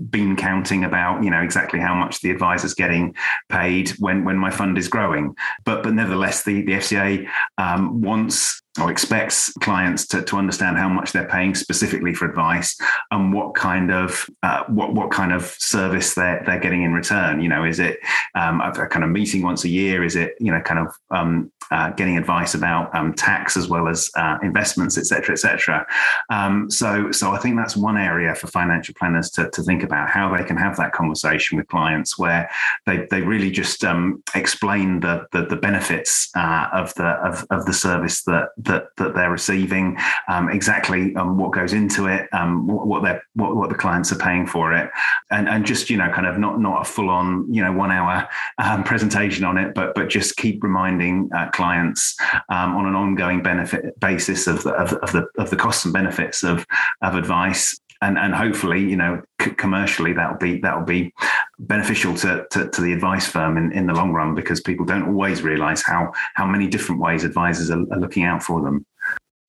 bean 0.09 0.35
counting 0.35 0.83
about 0.83 1.23
you 1.23 1.29
know 1.29 1.41
exactly 1.41 1.79
how 1.79 1.95
much 1.95 2.21
the 2.21 2.31
advisor's 2.31 2.73
getting 2.73 3.15
paid 3.49 3.89
when 3.99 4.23
when 4.23 4.37
my 4.37 4.49
fund 4.49 4.77
is 4.77 4.87
growing? 4.87 5.35
But 5.65 5.83
but 5.83 5.93
nevertheless, 5.93 6.43
the 6.43 6.63
the 6.63 6.73
FCA 6.73 7.27
um, 7.57 8.01
wants 8.01 8.61
or 8.79 8.91
expects 8.91 9.51
clients 9.59 10.05
to, 10.07 10.21
to 10.23 10.37
understand 10.37 10.77
how 10.77 10.89
much 10.89 11.11
they're 11.11 11.27
paying 11.27 11.55
specifically 11.55 12.13
for 12.13 12.25
advice 12.25 12.77
and 13.11 13.33
what 13.33 13.55
kind 13.55 13.91
of 13.91 14.29
uh, 14.43 14.63
what 14.67 14.93
what 14.93 15.11
kind 15.11 15.31
of 15.31 15.43
service 15.57 16.13
they're 16.13 16.43
they're 16.45 16.59
getting 16.59 16.83
in 16.83 16.93
return. 16.93 17.41
You 17.41 17.49
know, 17.49 17.63
is 17.63 17.79
it 17.79 17.99
um, 18.35 18.61
a, 18.61 18.69
a, 18.71 18.87
kind 18.87 19.03
of 19.03 19.09
meeting 19.09 19.41
once 19.41 19.63
a 19.63 19.69
year? 19.69 20.03
Is 20.03 20.15
it 20.15 20.35
you 20.39 20.51
know 20.51 20.61
kind 20.61 20.79
of 20.79 20.95
um, 21.11 21.51
uh, 21.71 21.89
getting 21.91 22.17
advice 22.17 22.53
about 22.53 22.93
um, 22.95 23.13
tax 23.13 23.57
as 23.57 23.67
well 23.67 23.87
as 23.87 24.09
uh, 24.15 24.37
investments, 24.41 24.97
etc., 24.97 25.33
etc. 25.33 25.85
Um, 26.29 26.69
so 26.71 27.11
so 27.11 27.31
I 27.31 27.39
think 27.39 27.57
that's 27.57 27.75
one 27.75 27.97
area 27.97 28.33
for 28.35 28.47
financial 28.47 28.95
planners 28.95 29.29
to, 29.31 29.49
to 29.49 29.61
think 29.63 29.83
about 29.83 30.09
how 30.09 30.35
they 30.35 30.43
can 30.43 30.57
have 30.57 30.77
that 30.77 30.93
conversation 30.93 31.57
with 31.57 31.67
clients 31.67 32.17
where 32.17 32.49
they 32.85 33.07
they 33.11 33.21
really 33.21 33.51
just 33.51 33.83
um, 33.83 34.23
explain 34.35 35.01
the 35.01 35.27
the, 35.31 35.45
the 35.45 35.55
benefits 35.55 36.29
uh, 36.35 36.69
of 36.71 36.93
the 36.95 37.05
of, 37.05 37.45
of 37.49 37.65
the 37.65 37.73
service 37.73 38.23
that 38.23 38.49
that 38.67 38.95
that 38.97 39.15
they're 39.15 39.31
receiving, 39.31 39.97
um, 40.27 40.49
exactly 40.49 41.15
um, 41.15 41.37
what 41.37 41.51
goes 41.51 41.73
into 41.73 42.07
it, 42.07 42.27
um, 42.33 42.67
what, 42.67 42.87
what 42.87 43.03
they 43.03 43.19
what, 43.33 43.55
what 43.55 43.69
the 43.69 43.75
clients 43.75 44.11
are 44.11 44.17
paying 44.17 44.45
for 44.45 44.73
it, 44.73 44.89
and 45.31 45.49
and 45.49 45.65
just 45.65 45.89
you 45.89 45.97
know 45.97 46.09
kind 46.09 46.27
of 46.27 46.37
not 46.37 46.59
not 46.59 46.81
a 46.81 46.85
full 46.85 47.09
on 47.09 47.51
you 47.53 47.63
know 47.63 47.71
one 47.71 47.91
hour 47.91 48.27
um, 48.57 48.83
presentation 48.83 49.43
on 49.43 49.57
it, 49.57 49.73
but 49.73 49.95
but 49.95 50.09
just 50.09 50.37
keep 50.37 50.63
reminding 50.63 51.29
uh, 51.35 51.49
clients 51.51 52.15
um, 52.49 52.75
on 52.75 52.85
an 52.85 52.95
ongoing 52.95 53.41
benefit 53.41 53.99
basis 53.99 54.47
of 54.47 54.63
the 54.63 54.71
of, 54.71 54.93
of 54.93 55.11
the 55.11 55.27
of 55.37 55.49
the 55.49 55.55
costs 55.55 55.85
and 55.85 55.93
benefits 55.93 56.43
of 56.43 56.65
of 57.01 57.15
advice 57.15 57.79
and 58.01 58.17
and 58.17 58.33
hopefully 58.33 58.81
you 58.81 58.95
know 58.95 59.21
c- 59.41 59.51
commercially 59.51 60.13
that'll 60.13 60.37
be 60.37 60.59
that'll 60.59 60.83
be 60.83 61.13
beneficial 61.59 62.13
to, 62.15 62.45
to, 62.51 62.69
to 62.69 62.81
the 62.81 62.93
advice 62.93 63.25
firm 63.25 63.57
in, 63.57 63.71
in 63.71 63.87
the 63.87 63.93
long 63.93 64.13
run 64.13 64.35
because 64.35 64.61
people 64.61 64.85
don't 64.85 65.07
always 65.07 65.41
realize 65.41 65.81
how 65.83 66.11
how 66.35 66.45
many 66.45 66.67
different 66.67 67.01
ways 67.01 67.23
advisors 67.23 67.69
are, 67.71 67.81
are 67.91 67.99
looking 67.99 68.23
out 68.23 68.43
for 68.43 68.61
them 68.61 68.85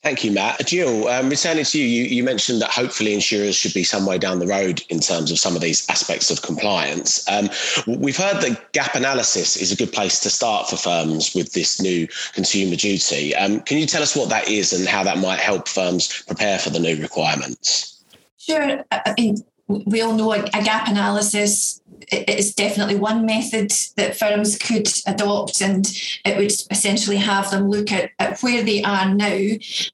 Thank 0.05 0.23
you, 0.23 0.31
Matt. 0.31 0.65
Jill, 0.65 1.09
um, 1.09 1.29
returning 1.29 1.65
to 1.65 1.79
you, 1.79 1.85
you, 1.85 2.05
you 2.05 2.23
mentioned 2.23 2.63
that 2.63 2.71
hopefully 2.71 3.15
insurers 3.15 3.57
should 3.57 3.75
be 3.75 3.83
some 3.83 4.07
way 4.07 4.17
down 4.17 4.39
the 4.39 4.47
road 4.47 4.81
in 4.91 5.01
terms 5.01 5.33
of 5.33 5.41
some 5.41 5.57
of 5.57 5.61
these 5.61 5.89
aspects 5.91 6.31
of 6.31 6.41
compliance. 6.41 7.29
Um, 7.29 7.51
we've 7.99 8.17
heard 8.17 8.41
that 8.43 8.73
gap 8.73 8.95
analysis 8.95 9.57
is 9.57 9.73
a 9.73 9.77
good 9.77 9.93
place 9.93 10.21
to 10.21 10.31
start 10.31 10.71
for 10.71 10.77
firms 10.77 11.35
with 11.35 11.53
this 11.53 11.81
new 11.81 12.07
consumer 12.33 12.77
duty. 12.77 13.35
Um, 13.35 13.61
can 13.63 13.77
you 13.77 13.87
tell 13.87 14.03
us 14.03 14.15
what 14.15 14.29
that 14.29 14.47
is 14.47 14.73
and 14.73 14.87
how 14.87 15.03
that 15.03 15.19
might 15.19 15.41
help 15.41 15.67
firms 15.67 16.23
prepare 16.29 16.61
for 16.61 16.71
the 16.71 16.79
new 16.79 16.97
requirements? 17.03 17.98
Sure. 18.49 18.85
I 18.91 19.15
mean, 19.19 19.37
we 19.67 20.01
all 20.01 20.15
know 20.15 20.33
a, 20.33 20.43
gap 20.43 20.89
analysis 20.89 21.83
is 22.11 22.55
definitely 22.55 22.97
one 22.97 23.27
method 23.27 23.71
that 23.97 24.17
firms 24.17 24.57
could 24.57 24.89
adopt, 25.07 25.61
and 25.61 25.87
it 26.25 26.39
would 26.39 26.53
essentially 26.71 27.19
have 27.19 27.51
them 27.51 27.69
look 27.69 27.93
at, 27.93 28.11
at 28.19 28.41
where 28.41 28.63
they 28.63 28.83
are 28.83 29.13
now 29.13 29.49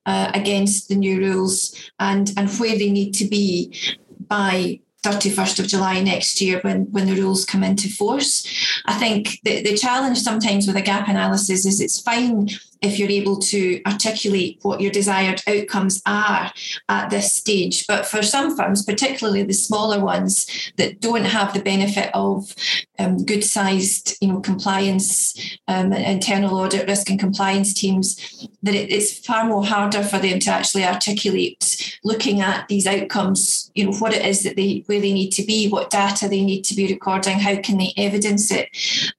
uh, 0.07 0.31
against 0.35 0.89
the 0.89 0.95
new 0.95 1.19
rules 1.19 1.75
and, 1.99 2.33
and 2.37 2.49
where 2.61 2.79
they 2.79 2.91
need 2.91 3.13
to 3.15 3.25
be 3.25 3.77
by 4.29 4.79
31st 5.03 5.59
of 5.59 5.67
July 5.67 6.01
next 6.01 6.41
year 6.41 6.61
when, 6.61 6.91
when 6.93 7.07
the 7.07 7.21
rules 7.21 7.45
come 7.45 7.63
into 7.63 7.89
force. 7.89 8.47
I 8.87 8.95
think 8.95 9.41
the, 9.45 9.63
the 9.63 9.77
challenge 9.77 10.19
sometimes 10.19 10.67
with 10.67 10.77
a 10.77 10.83
gap 10.83 11.09
analysis 11.09 11.67
is 11.67 11.81
it's 11.81 12.01
fine 12.01 12.49
if 12.85 12.99
you're 12.99 13.11
able 13.11 13.39
to 13.39 13.81
articulate 13.87 14.59
what 14.63 14.81
your 14.81 14.91
desired 14.91 15.43
outcomes 15.47 16.03
are 16.07 16.53
at 16.89 17.11
this 17.11 17.33
stage. 17.33 17.87
But 17.87 18.07
for 18.07 18.23
some 18.23 18.57
firms, 18.57 18.85
particularly 18.85 19.43
the 19.43 19.53
smaller 19.53 20.01
ones 20.01 20.73
that 20.77 21.01
don't 21.01 21.25
have 21.25 21.55
the 21.55 21.63
benefit 21.63 22.11
of 22.15 22.55
um, 22.99 23.25
good 23.25 23.45
sized 23.45 24.17
you 24.21 24.29
know, 24.29 24.41
compliance, 24.41 25.59
um, 25.69 25.93
internal 25.93 26.57
audit 26.57 26.87
risk 26.87 27.11
and 27.11 27.19
compliance 27.19 27.73
teams, 27.73 28.49
that 28.63 28.75
it, 28.75 28.93
it's 28.93 29.19
far 29.27 29.45
more 29.45 29.65
harder 29.65 30.03
for 30.03 30.19
them 30.19 30.39
to 30.41 30.51
actually 30.51 30.85
articulate 30.85 31.99
looking 32.05 32.41
at 32.41 32.69
these 32.69 32.87
outcomes, 32.87 33.71
you 33.75 33.85
know, 33.85 33.97
what 33.97 34.15
it 34.15 34.25
is 34.25 34.43
that 34.43 34.57
they 34.57 34.85
where 34.87 35.01
they 35.01 35.13
need 35.13 35.31
to 35.31 35.43
be, 35.43 35.69
what 35.69 35.91
data 35.91 36.29
they 36.29 36.45
need 36.45 36.63
to 36.63 36.75
be 36.75 36.93
recording, 36.93 37.39
how 37.39 37.57
can 37.61 37.79
they 37.79 37.93
evidence 37.97 38.51
it. 38.51 38.69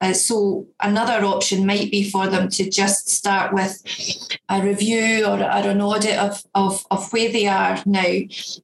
Uh, 0.02 0.14
so 0.14 0.68
another 0.82 1.26
option 1.26 1.66
might 1.66 1.92
be 1.92 2.10
for 2.10 2.28
them 2.28 2.50
to 2.50 2.70
just 2.70 3.10
start 3.10 3.54
with 3.56 4.38
a 4.50 4.62
review 4.62 5.26
or, 5.26 5.40
or 5.40 5.70
an 5.70 5.82
audit 5.82 6.18
of, 6.18 6.44
of, 6.54 6.86
of 6.92 7.12
where 7.12 7.32
they 7.32 7.48
are 7.48 7.82
now 7.86 8.20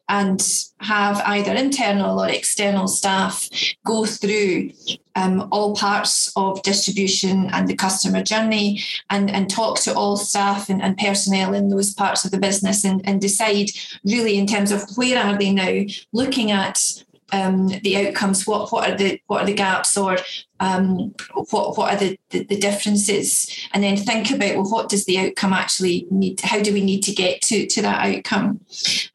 and 0.10 0.66
have 0.80 1.22
either 1.26 1.54
internal 1.54 2.22
or 2.22 2.30
external 2.30 2.88
staff 2.88 3.50
go 3.86 4.06
through 4.06 4.72
um, 5.16 5.48
all 5.52 5.76
parts 5.76 6.32
of 6.36 6.62
distribution 6.64 7.50
and 7.52 7.68
the 7.68 7.76
customer 7.76 8.22
journey 8.22 8.82
and, 9.10 9.30
and 9.32 9.50
talk 9.50 9.80
to 9.80 9.94
all 9.94 10.18
staff 10.18 10.70
and, 10.70 10.82
and 10.82 10.98
personnel 10.98 11.54
in 11.54 11.70
those 11.70 11.94
parts 11.94 12.24
of 12.24 12.32
the 12.32 12.40
business 12.40 12.86
and, 12.86 13.02
and 13.06 13.22
decide 13.22 13.70
really 14.04 14.38
in 14.38 14.46
terms 14.46 14.72
of 14.72 14.84
where 14.96 15.18
are 15.18 15.38
they 15.38 15.52
now 15.52 15.82
looking 16.14 16.52
at 16.52 17.04
um, 17.34 17.70
the 17.84 18.08
outcomes 18.08 18.46
what 18.46 18.72
what 18.72 18.90
are 18.90 18.98
the 18.98 19.22
what 19.28 19.44
are 19.44 19.46
the 19.46 19.54
gaps 19.54 19.98
or 19.98 20.18
um, 20.62 21.16
what 21.50 21.76
what 21.76 21.94
are 21.94 21.98
the, 21.98 22.20
the, 22.30 22.44
the 22.44 22.58
differences, 22.58 23.50
and 23.74 23.84
then 23.84 23.98
think 23.98 24.30
about 24.30 24.56
well, 24.56 24.70
what 24.70 24.90
does 24.90 25.06
the 25.06 25.18
outcome 25.18 25.54
actually 25.54 26.06
need? 26.12 26.40
How 26.42 26.62
do 26.62 26.72
we 26.72 26.86
need 26.86 27.02
to 27.02 27.14
get 27.14 27.42
to 27.44 27.66
to 27.66 27.82
that 27.82 28.16
outcome? 28.16 28.62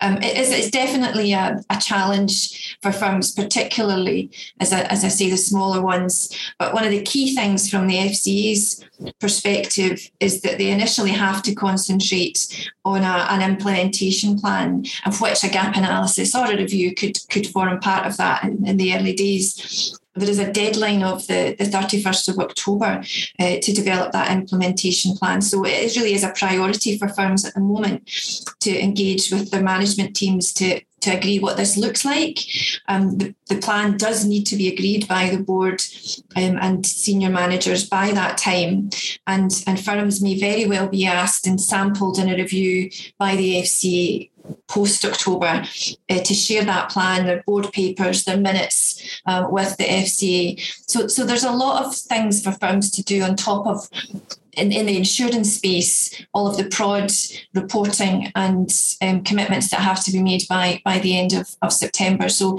Um, 0.00 0.16
it 0.16 0.36
is 0.36 0.50
it's 0.50 0.70
definitely 0.70 1.32
a, 1.32 1.62
a 1.70 1.78
challenge 1.80 2.76
for 2.82 2.90
firms, 2.90 3.30
particularly 3.30 4.32
as 4.58 4.72
I, 4.72 4.82
as 4.82 5.04
I 5.04 5.08
say 5.08 5.30
the 5.30 5.36
smaller 5.36 5.80
ones. 5.80 6.36
But 6.58 6.74
one 6.74 6.84
of 6.84 6.90
the 6.90 7.02
key 7.02 7.36
things 7.36 7.70
from 7.70 7.86
the 7.86 7.96
FCA's 7.96 8.84
perspective 9.20 10.10
is 10.18 10.40
that 10.40 10.58
they 10.58 10.70
initially 10.70 11.12
have 11.12 11.44
to 11.44 11.54
concentrate 11.54 12.68
on 12.84 13.02
a, 13.02 13.26
an 13.30 13.48
implementation 13.48 14.36
plan, 14.36 14.84
of 15.06 15.20
which 15.20 15.44
a 15.44 15.48
gap 15.48 15.76
analysis 15.76 16.34
or 16.34 16.46
a 16.46 16.56
review 16.56 16.92
could 16.92 17.16
could 17.30 17.46
form 17.46 17.78
part 17.78 18.04
of 18.04 18.16
that 18.16 18.42
in, 18.42 18.66
in 18.66 18.76
the 18.78 18.96
early 18.96 19.14
days 19.14 19.96
there 20.16 20.30
is 20.30 20.38
a 20.38 20.52
deadline 20.52 21.02
of 21.02 21.26
the, 21.26 21.54
the 21.58 21.64
31st 21.64 22.28
of 22.28 22.38
October 22.38 23.02
uh, 23.38 23.56
to 23.60 23.72
develop 23.72 24.12
that 24.12 24.30
implementation 24.30 25.14
plan. 25.16 25.40
So 25.42 25.64
it 25.64 25.96
really 25.96 26.14
is 26.14 26.24
a 26.24 26.32
priority 26.32 26.98
for 26.98 27.08
firms 27.08 27.44
at 27.44 27.54
the 27.54 27.60
moment 27.60 28.06
to 28.60 28.82
engage 28.82 29.30
with 29.30 29.50
their 29.50 29.62
management 29.62 30.16
teams 30.16 30.52
to, 30.54 30.80
to 31.02 31.10
agree 31.10 31.38
what 31.38 31.56
this 31.56 31.76
looks 31.76 32.04
like. 32.04 32.38
Um, 32.88 33.18
the, 33.18 33.34
the, 33.48 33.58
plan 33.58 33.96
does 33.96 34.24
need 34.24 34.44
to 34.46 34.56
be 34.56 34.72
agreed 34.72 35.06
by 35.06 35.30
the 35.30 35.42
board 35.42 35.82
um, 36.36 36.58
and 36.60 36.84
senior 36.86 37.30
managers 37.30 37.88
by 37.88 38.12
that 38.12 38.38
time. 38.38 38.90
And, 39.26 39.50
and 39.66 39.82
firms 39.82 40.22
may 40.22 40.38
very 40.38 40.66
well 40.66 40.88
be 40.88 41.06
asked 41.06 41.46
and 41.46 41.60
sampled 41.60 42.18
in 42.18 42.28
a 42.28 42.36
review 42.36 42.90
by 43.18 43.36
the 43.36 43.62
FCA 43.62 44.30
post 44.68 45.04
October 45.04 45.64
uh, 46.10 46.20
to 46.20 46.34
share 46.34 46.64
that 46.64 46.90
plan, 46.90 47.26
their 47.26 47.42
board 47.42 47.72
papers, 47.72 48.24
their 48.24 48.36
minutes 48.36 49.20
uh, 49.26 49.46
with 49.50 49.76
the 49.76 49.84
FCA. 49.84 50.60
So, 50.86 51.06
so 51.06 51.24
there's 51.24 51.44
a 51.44 51.52
lot 51.52 51.84
of 51.84 51.94
things 51.94 52.42
for 52.42 52.52
firms 52.52 52.90
to 52.92 53.02
do 53.02 53.22
on 53.22 53.36
top 53.36 53.66
of 53.66 53.88
in, 54.56 54.72
in 54.72 54.86
the 54.86 54.96
insurance 54.96 55.54
space, 55.54 56.26
all 56.32 56.46
of 56.46 56.56
the 56.56 56.64
prod 56.64 57.12
reporting 57.54 58.32
and 58.34 58.72
um, 59.02 59.22
commitments 59.22 59.70
that 59.70 59.80
have 59.80 60.02
to 60.04 60.12
be 60.12 60.22
made 60.22 60.42
by 60.48 60.80
by 60.84 60.98
the 60.98 61.18
end 61.18 61.32
of, 61.32 61.54
of 61.62 61.72
September. 61.72 62.28
So 62.28 62.56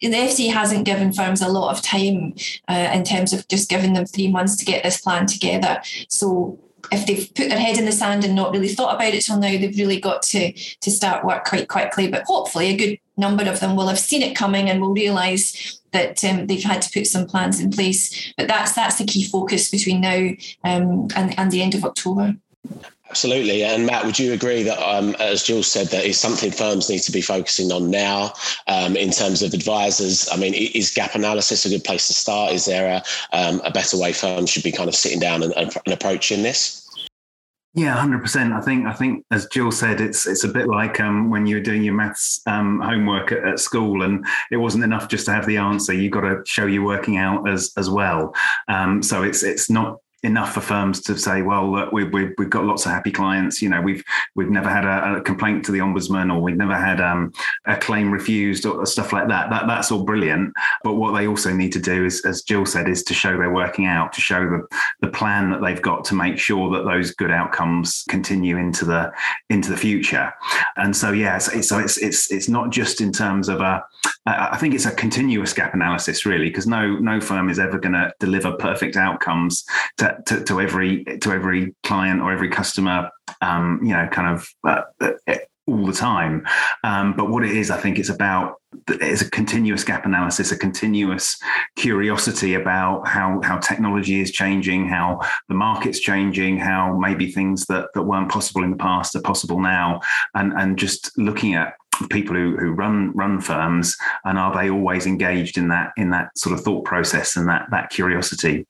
the 0.00 0.10
FCA 0.10 0.52
hasn't 0.52 0.84
given 0.84 1.12
firms 1.12 1.42
a 1.42 1.48
lot 1.48 1.76
of 1.76 1.82
time 1.82 2.34
uh, 2.68 2.90
in 2.94 3.04
terms 3.04 3.32
of 3.32 3.46
just 3.48 3.68
giving 3.68 3.94
them 3.94 4.06
three 4.06 4.30
months 4.30 4.56
to 4.56 4.64
get 4.64 4.84
this 4.84 5.00
plan 5.00 5.26
together. 5.26 5.82
So 6.08 6.58
if 6.92 7.06
they've 7.06 7.28
put 7.34 7.48
their 7.48 7.58
head 7.58 7.78
in 7.78 7.84
the 7.84 7.92
sand 7.92 8.24
and 8.24 8.34
not 8.34 8.52
really 8.52 8.68
thought 8.68 8.94
about 8.94 9.14
it 9.14 9.22
till 9.22 9.38
now, 9.38 9.50
they've 9.50 9.78
really 9.78 10.00
got 10.00 10.22
to 10.22 10.52
to 10.52 10.90
start 10.90 11.24
work 11.24 11.44
quite 11.44 11.68
quickly. 11.68 12.08
But 12.08 12.24
hopefully, 12.24 12.68
a 12.68 12.76
good 12.76 12.98
number 13.16 13.48
of 13.48 13.60
them 13.60 13.76
will 13.76 13.88
have 13.88 13.98
seen 13.98 14.22
it 14.22 14.36
coming 14.36 14.68
and 14.68 14.80
will 14.80 14.92
realise 14.92 15.80
that 15.92 16.22
um, 16.24 16.46
they've 16.46 16.62
had 16.62 16.82
to 16.82 16.90
put 16.90 17.06
some 17.06 17.26
plans 17.26 17.60
in 17.60 17.70
place. 17.70 18.32
But 18.36 18.48
that's 18.48 18.72
that's 18.74 18.96
the 18.96 19.04
key 19.04 19.24
focus 19.24 19.70
between 19.70 20.00
now 20.00 20.30
um, 20.64 21.08
and 21.16 21.38
and 21.38 21.50
the 21.50 21.62
end 21.62 21.74
of 21.74 21.84
October. 21.84 22.36
Absolutely. 23.14 23.62
And 23.62 23.86
Matt, 23.86 24.04
would 24.04 24.18
you 24.18 24.32
agree 24.32 24.64
that, 24.64 24.76
um, 24.82 25.14
as 25.20 25.44
Jules 25.44 25.70
said, 25.70 25.86
that 25.90 26.04
is 26.04 26.18
something 26.18 26.50
firms 26.50 26.90
need 26.90 26.98
to 27.02 27.12
be 27.12 27.20
focusing 27.20 27.70
on 27.70 27.88
now 27.88 28.32
um, 28.66 28.96
in 28.96 29.12
terms 29.12 29.40
of 29.40 29.54
advisors? 29.54 30.28
I 30.32 30.36
mean, 30.36 30.52
is 30.52 30.90
gap 30.90 31.14
analysis 31.14 31.64
a 31.64 31.68
good 31.68 31.84
place 31.84 32.08
to 32.08 32.12
start? 32.12 32.52
Is 32.52 32.64
there 32.64 32.88
a, 33.32 33.36
um, 33.36 33.60
a 33.62 33.70
better 33.70 33.96
way 33.96 34.12
firms 34.12 34.50
should 34.50 34.64
be 34.64 34.72
kind 34.72 34.88
of 34.88 34.96
sitting 34.96 35.20
down 35.20 35.44
and, 35.44 35.52
and, 35.56 35.72
approaching 35.86 36.42
this? 36.42 36.88
Yeah, 37.72 37.94
hundred 37.94 38.20
percent. 38.20 38.52
I 38.52 38.60
think 38.60 38.86
I 38.86 38.92
think 38.92 39.24
as 39.30 39.46
Jill 39.46 39.70
said, 39.70 40.00
it's 40.00 40.26
it's 40.26 40.42
a 40.42 40.48
bit 40.48 40.66
like 40.66 40.98
um, 41.00 41.30
when 41.30 41.46
you 41.46 41.56
were 41.56 41.62
doing 41.62 41.82
your 41.82 41.94
maths 41.94 42.40
um, 42.46 42.80
homework 42.80 43.30
at, 43.30 43.44
at, 43.44 43.58
school, 43.60 44.02
and 44.02 44.24
it 44.50 44.56
wasn't 44.56 44.84
enough 44.84 45.08
just 45.08 45.26
to 45.26 45.32
have 45.32 45.46
the 45.46 45.56
answer. 45.56 45.92
You 45.92 46.08
got 46.10 46.20
to 46.20 46.42
show 46.46 46.66
you're 46.66 46.84
working 46.84 47.16
out 47.16 47.48
as 47.48 47.72
as 47.76 47.90
well. 47.90 48.32
Um, 48.68 49.02
so 49.02 49.22
it's 49.22 49.42
it's 49.42 49.70
not 49.70 49.98
enough 50.24 50.54
for 50.54 50.60
firms 50.60 51.00
to 51.02 51.16
say, 51.16 51.42
well, 51.42 51.90
we, 51.92 52.04
we, 52.04 52.30
we've 52.38 52.50
got 52.50 52.64
lots 52.64 52.86
of 52.86 52.92
happy 52.92 53.12
clients. 53.12 53.60
You 53.62 53.68
know, 53.68 53.80
we've 53.80 54.02
we've 54.34 54.50
never 54.50 54.68
had 54.68 54.84
a, 54.84 55.18
a 55.18 55.20
complaint 55.20 55.64
to 55.66 55.72
the 55.72 55.78
ombudsman, 55.78 56.34
or 56.34 56.40
we've 56.40 56.56
never 56.56 56.74
had 56.74 57.00
um, 57.00 57.32
a 57.66 57.76
claim 57.76 58.10
refused, 58.10 58.66
or 58.66 58.84
stuff 58.86 59.12
like 59.12 59.28
that. 59.28 59.50
That 59.50 59.66
that's 59.66 59.92
all 59.92 60.02
brilliant. 60.02 60.52
But 60.82 60.94
what 60.94 61.12
they 61.12 61.28
also 61.28 61.52
need 61.52 61.72
to 61.72 61.80
do 61.80 62.04
is, 62.04 62.24
as 62.24 62.42
Jill 62.42 62.66
said, 62.66 62.88
is 62.88 63.04
to 63.04 63.14
show 63.14 63.36
they're 63.36 63.52
working 63.52 63.86
out, 63.86 64.12
to 64.14 64.20
show 64.20 64.48
the 64.48 64.66
the 65.00 65.12
plan 65.12 65.50
that 65.50 65.60
they've 65.60 65.82
got 65.82 66.04
to 66.06 66.14
make 66.14 66.38
sure 66.38 66.70
that 66.70 66.84
those 66.84 67.12
good 67.12 67.30
outcomes 67.30 68.04
continue 68.08 68.56
into 68.56 68.84
the 68.84 69.12
into 69.50 69.70
the 69.70 69.76
future. 69.76 70.32
And 70.76 70.96
so, 70.96 71.12
yeah, 71.12 71.38
so 71.38 71.58
it's 71.58 71.68
so 71.68 71.78
it's 71.78 71.98
it's 71.98 72.30
it's 72.32 72.48
not 72.48 72.70
just 72.70 73.00
in 73.00 73.12
terms 73.12 73.48
of 73.48 73.60
a. 73.60 73.84
I 74.26 74.56
think 74.56 74.74
it's 74.74 74.86
a 74.86 74.90
continuous 74.90 75.52
gap 75.52 75.74
analysis, 75.74 76.24
really, 76.24 76.48
because 76.48 76.66
no 76.66 76.96
no 76.96 77.20
firm 77.20 77.50
is 77.50 77.58
ever 77.58 77.78
going 77.78 77.92
to 77.92 78.10
deliver 78.20 78.52
perfect 78.52 78.96
outcomes 78.96 79.64
to, 79.98 80.13
to, 80.26 80.44
to, 80.44 80.60
every 80.60 81.04
to 81.04 81.30
every 81.30 81.74
client 81.82 82.20
or 82.20 82.32
every 82.32 82.48
customer. 82.48 83.10
Um, 83.40 83.80
you 83.82 83.90
know, 83.90 84.08
kind 84.08 84.36
of 84.36 84.48
uh, 84.66 84.82
uh, 85.26 85.36
all 85.66 85.86
the 85.86 85.92
time. 85.92 86.46
Um, 86.82 87.14
but 87.16 87.30
what 87.30 87.44
it 87.44 87.52
is, 87.52 87.70
I 87.70 87.78
think 87.78 87.98
it's 87.98 88.10
about 88.10 88.56
it's 88.88 89.22
a 89.22 89.30
continuous 89.30 89.84
gap 89.84 90.04
analysis, 90.04 90.52
a 90.52 90.58
continuous 90.58 91.38
curiosity 91.76 92.54
about 92.54 93.06
how 93.06 93.40
how 93.42 93.58
technology 93.58 94.20
is 94.20 94.30
changing, 94.30 94.88
how 94.88 95.20
the 95.48 95.54
market's 95.54 96.00
changing, 96.00 96.58
how 96.58 96.96
maybe 96.98 97.30
things 97.30 97.66
that 97.66 97.88
that 97.94 98.02
weren't 98.02 98.30
possible 98.30 98.62
in 98.62 98.70
the 98.70 98.76
past 98.76 99.14
are 99.16 99.22
possible 99.22 99.60
now, 99.60 100.00
and 100.34 100.52
and 100.52 100.78
just 100.78 101.16
looking 101.16 101.54
at 101.54 101.74
people 102.10 102.34
who, 102.34 102.56
who 102.56 102.72
run 102.72 103.12
run 103.12 103.40
firms 103.40 103.96
and 104.24 104.36
are 104.36 104.52
they 104.54 104.68
always 104.68 105.06
engaged 105.06 105.56
in 105.56 105.68
that 105.68 105.92
in 105.96 106.10
that 106.10 106.36
sort 106.36 106.52
of 106.52 106.64
thought 106.64 106.84
process 106.84 107.36
and 107.36 107.48
that 107.48 107.66
that 107.70 107.88
curiosity 107.90 108.66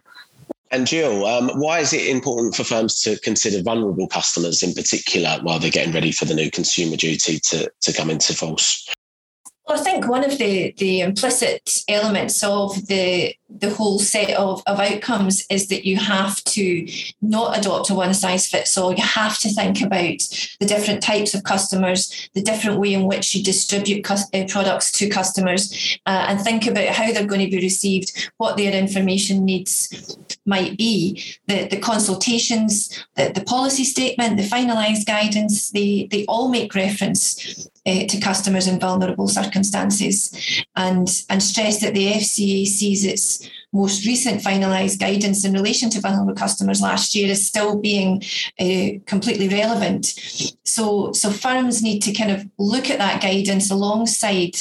and 0.71 0.87
Jill, 0.87 1.27
um, 1.27 1.51
why 1.51 1.81
is 1.81 1.93
it 1.93 2.07
important 2.09 2.55
for 2.55 2.65
firms 2.65 3.01
to 3.03 3.19
consider 3.21 3.63
vulnerable 3.63 4.09
customers 4.09 4.63
in 4.63 4.73
particular 4.73 5.39
while 5.43 5.59
they're 5.59 5.71
getting 5.71 5.95
ready 5.95 6.11
for 6.11 6.25
the 6.25 6.35
new 6.35 6.51
consumer 6.51 6.97
duty 6.97 7.39
to, 7.41 7.71
to 7.81 7.93
come 7.93 8.11
into 8.11 8.35
force? 8.35 8.89
Well, 9.67 9.81
I 9.81 9.83
think 9.83 10.07
one 10.07 10.25
of 10.25 10.37
the, 10.37 10.75
the 10.77 11.01
implicit 11.01 11.85
elements 11.89 12.45
of 12.45 12.87
the 12.87 13.35
the 13.61 13.71
whole 13.71 13.99
set 13.99 14.31
of, 14.31 14.63
of 14.67 14.81
outcomes 14.81 15.47
is 15.49 15.69
that 15.69 15.87
you 15.87 15.97
have 15.97 16.43
to 16.45 16.89
not 17.23 17.57
adopt 17.57 17.91
a 17.91 17.95
one 17.95 18.13
size 18.15 18.49
fits 18.49 18.77
all. 18.77 18.93
You 18.93 19.03
have 19.03 19.39
to 19.41 19.49
think 19.49 19.81
about 19.81 20.19
the 20.59 20.67
different 20.67 21.03
types 21.03 21.35
of 21.35 21.45
customers, 21.45 22.29
the 22.35 22.43
different 22.43 22.81
way 22.81 22.95
in 22.95 23.05
which 23.05 23.35
you 23.35 23.45
distribute 23.45 24.11
uh, 24.11 24.45
products 24.49 24.91
to 24.93 25.09
customers, 25.09 25.99
uh, 26.07 26.27
and 26.29 26.41
think 26.41 26.67
about 26.67 26.89
how 26.89 27.13
they're 27.13 27.27
going 27.27 27.49
to 27.49 27.57
be 27.57 27.63
received, 27.63 28.31
what 28.39 28.57
their 28.57 28.73
information 28.73 29.45
needs 29.45 30.19
might 30.47 30.77
be, 30.77 31.23
the, 31.47 31.69
the 31.69 31.79
consultations, 31.79 33.05
the, 33.17 33.31
the 33.35 33.45
policy 33.45 33.85
statement, 33.85 34.37
the 34.37 34.43
finalised 34.43 35.07
guidance, 35.07 35.71
they, 35.71 36.09
they 36.11 36.25
all 36.27 36.49
make 36.49 36.75
reference 36.75 37.69
uh, 37.87 38.07
to 38.07 38.21
customers 38.21 38.67
in 38.67 38.81
vulnerable 38.81 39.29
circumstances 39.29 40.65
and, 40.77 41.25
and 41.29 41.43
stress 41.43 41.81
that 41.81 41.95
the 41.95 42.13
FCA 42.13 42.67
sees 42.67 43.05
its 43.05 43.49
most 43.75 44.07
recent 44.07 44.41
finalised 44.41 45.01
guidance 45.01 45.45
in 45.45 45.53
relation 45.53 45.91
to 45.91 46.01
vulnerable 46.01 46.35
customers 46.35 46.81
last 46.81 47.15
year 47.15 47.29
is 47.29 47.47
still 47.47 47.77
being 47.77 48.23
uh, 48.61 48.99
completely 49.05 49.49
relevant. 49.49 50.07
So, 50.65 51.13
so 51.13 51.31
firms 51.31 51.83
need 51.83 52.01
to 52.03 52.13
kind 52.13 52.31
of 52.31 52.49
look 52.57 52.89
at 52.89 52.99
that 52.99 53.21
guidance 53.21 53.71
alongside 53.71 54.55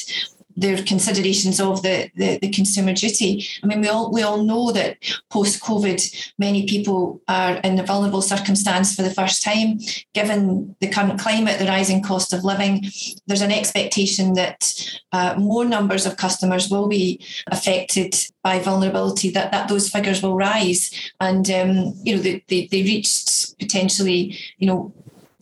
their 0.55 0.81
considerations 0.83 1.59
of 1.59 1.81
the, 1.81 2.09
the, 2.15 2.37
the, 2.39 2.49
consumer 2.49 2.93
duty. 2.93 3.45
I 3.63 3.67
mean, 3.67 3.81
we 3.81 3.87
all 3.87 4.11
we 4.11 4.21
all 4.21 4.43
know 4.43 4.71
that 4.71 4.97
post 5.29 5.61
COVID, 5.61 6.31
many 6.37 6.67
people 6.67 7.21
are 7.27 7.55
in 7.57 7.79
a 7.79 7.83
vulnerable 7.83 8.21
circumstance 8.21 8.95
for 8.95 9.01
the 9.01 9.13
first 9.13 9.43
time. 9.43 9.79
Given 10.13 10.75
the 10.79 10.89
current 10.89 11.19
climate, 11.19 11.59
the 11.59 11.65
rising 11.65 12.03
cost 12.03 12.33
of 12.33 12.43
living, 12.43 12.85
there's 13.27 13.41
an 13.41 13.51
expectation 13.51 14.33
that 14.35 14.99
uh, 15.11 15.35
more 15.37 15.65
numbers 15.65 16.05
of 16.05 16.17
customers 16.17 16.69
will 16.69 16.87
be 16.87 17.25
affected 17.47 18.15
by 18.43 18.59
vulnerability. 18.59 19.29
That 19.31 19.51
that 19.51 19.69
those 19.69 19.89
figures 19.89 20.21
will 20.21 20.35
rise, 20.35 20.91
and 21.19 21.49
um, 21.49 21.93
you 22.03 22.15
know 22.15 22.21
they, 22.21 22.43
they, 22.47 22.67
they 22.67 22.83
reached 22.83 23.57
potentially 23.59 24.37
you 24.57 24.67
know 24.67 24.93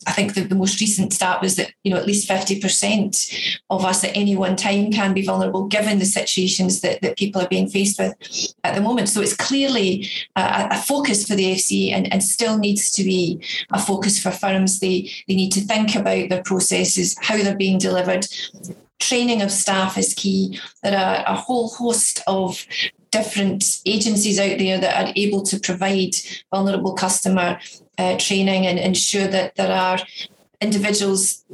I 0.06 0.12
think 0.12 0.34
the, 0.34 0.42
the 0.42 0.54
most 0.54 0.80
recent 0.80 1.12
stat 1.12 1.40
was 1.40 1.56
that 1.56 1.72
you 1.84 1.92
know 1.92 1.98
at 1.98 2.06
least 2.06 2.28
50% 2.28 3.58
of 3.70 3.84
us 3.84 4.04
at 4.04 4.16
any 4.16 4.36
one 4.36 4.56
time 4.56 4.90
can 4.90 5.14
be 5.14 5.24
vulnerable 5.24 5.66
given 5.66 5.98
the 5.98 6.04
situations 6.04 6.80
that, 6.80 7.02
that 7.02 7.16
people 7.16 7.40
are 7.40 7.48
being 7.48 7.68
faced 7.68 7.98
with 7.98 8.14
at 8.64 8.74
the 8.74 8.80
moment. 8.80 9.08
So 9.08 9.20
it's 9.20 9.36
clearly 9.36 10.08
a, 10.36 10.68
a 10.72 10.82
focus 10.82 11.26
for 11.26 11.34
the 11.34 11.52
FC 11.52 11.92
and, 11.92 12.12
and 12.12 12.22
still 12.22 12.58
needs 12.58 12.90
to 12.92 13.04
be 13.04 13.42
a 13.72 13.78
focus 13.78 14.22
for 14.22 14.30
firms. 14.30 14.80
They 14.80 15.10
they 15.28 15.34
need 15.34 15.52
to 15.52 15.60
think 15.60 15.94
about 15.94 16.28
their 16.28 16.42
processes, 16.42 17.16
how 17.20 17.36
they're 17.36 17.56
being 17.56 17.78
delivered. 17.78 18.26
Training 19.00 19.42
of 19.42 19.50
staff 19.50 19.98
is 19.98 20.14
key. 20.14 20.60
There 20.82 20.96
are 20.96 21.24
a 21.26 21.34
whole 21.34 21.68
host 21.68 22.22
of 22.26 22.64
different 23.12 23.80
agencies 23.86 24.40
out 24.40 24.58
there 24.58 24.80
that 24.80 25.04
are 25.08 25.12
able 25.14 25.42
to 25.42 25.60
provide 25.60 26.14
vulnerable 26.50 26.94
customer 26.94 27.60
uh, 27.98 28.16
training 28.18 28.66
and 28.66 28.78
ensure 28.78 29.26
that 29.26 29.54
there 29.56 29.72
are 29.72 29.98
individuals 30.60 31.44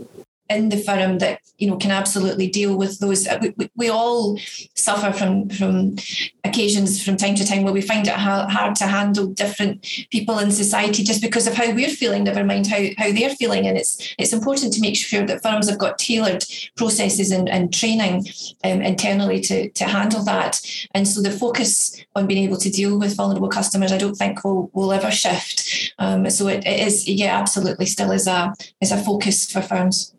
in 0.49 0.71
the 0.71 0.79
firm 0.79 1.19
that 1.19 1.41
you 1.59 1.69
know 1.69 1.77
can 1.77 1.91
absolutely 1.91 2.49
deal 2.49 2.77
with 2.77 2.99
those. 3.01 3.27
Uh, 3.27 3.39
we, 3.57 3.71
we, 3.77 3.89
all 3.89 4.39
suffer 4.75 5.13
from 5.13 5.49
from 5.51 5.97
occasions 6.45 7.03
from 7.03 7.17
time 7.17 7.35
to 7.35 7.47
time 7.47 7.65
where 7.65 7.73
we 7.73 7.83
find 7.83 8.07
it 8.07 8.15
hard 8.15 8.75
to 8.77 8.87
handle 8.87 9.27
different 9.27 9.83
people 10.11 10.39
in 10.39 10.51
society 10.51 11.03
just 11.03 11.21
because 11.21 11.47
of 11.47 11.55
how 11.55 11.71
we're 11.73 11.89
feeling. 11.89 12.25
Never 12.25 12.45
mind 12.45 12.67
how, 12.67 12.83
how 12.97 13.13
they're 13.13 13.35
feeling, 13.35 13.67
and 13.67 13.77
it's 13.77 14.15
it's 14.19 14.33
important 14.33 14.73
to 14.75 14.81
make 14.81 14.97
sure 14.97 15.27
that 15.27 15.43
firms 15.43 15.69
have 15.69 15.79
got 15.79 15.99
tailored 15.99 16.45
processes 16.77 17.31
and, 17.31 17.49
and 17.49 17.73
training 17.73 18.27
um, 18.65 18.81
internally 18.81 19.41
to 19.41 19.71
to 19.71 19.85
handle 19.85 20.25
that. 20.25 20.61
And 20.95 21.07
so 21.07 21.21
the 21.21 21.31
focus 21.31 22.03
on 22.15 22.27
being 22.27 22.45
able 22.45 22.59
to 22.59 22.71
deal 22.71 22.99
with 22.99 23.17
vulnerable 23.17 23.49
customers, 23.49 23.93
I 23.93 23.99
don't 23.99 24.17
think 24.17 24.45
will 24.45 24.71
will 24.73 24.93
ever 24.93 25.11
shift. 25.11 25.93
Um, 25.99 26.31
so 26.31 26.49
it, 26.49 26.67
it 26.67 26.81
is 26.87 27.07
yeah 27.07 27.39
absolutely 27.39 27.87
still 27.87 28.13
is 28.13 28.27
a 28.27 28.55
is 28.81 28.93
a 28.93 28.97
focus 28.97 29.51
for 29.51 29.61
firms 29.61 30.15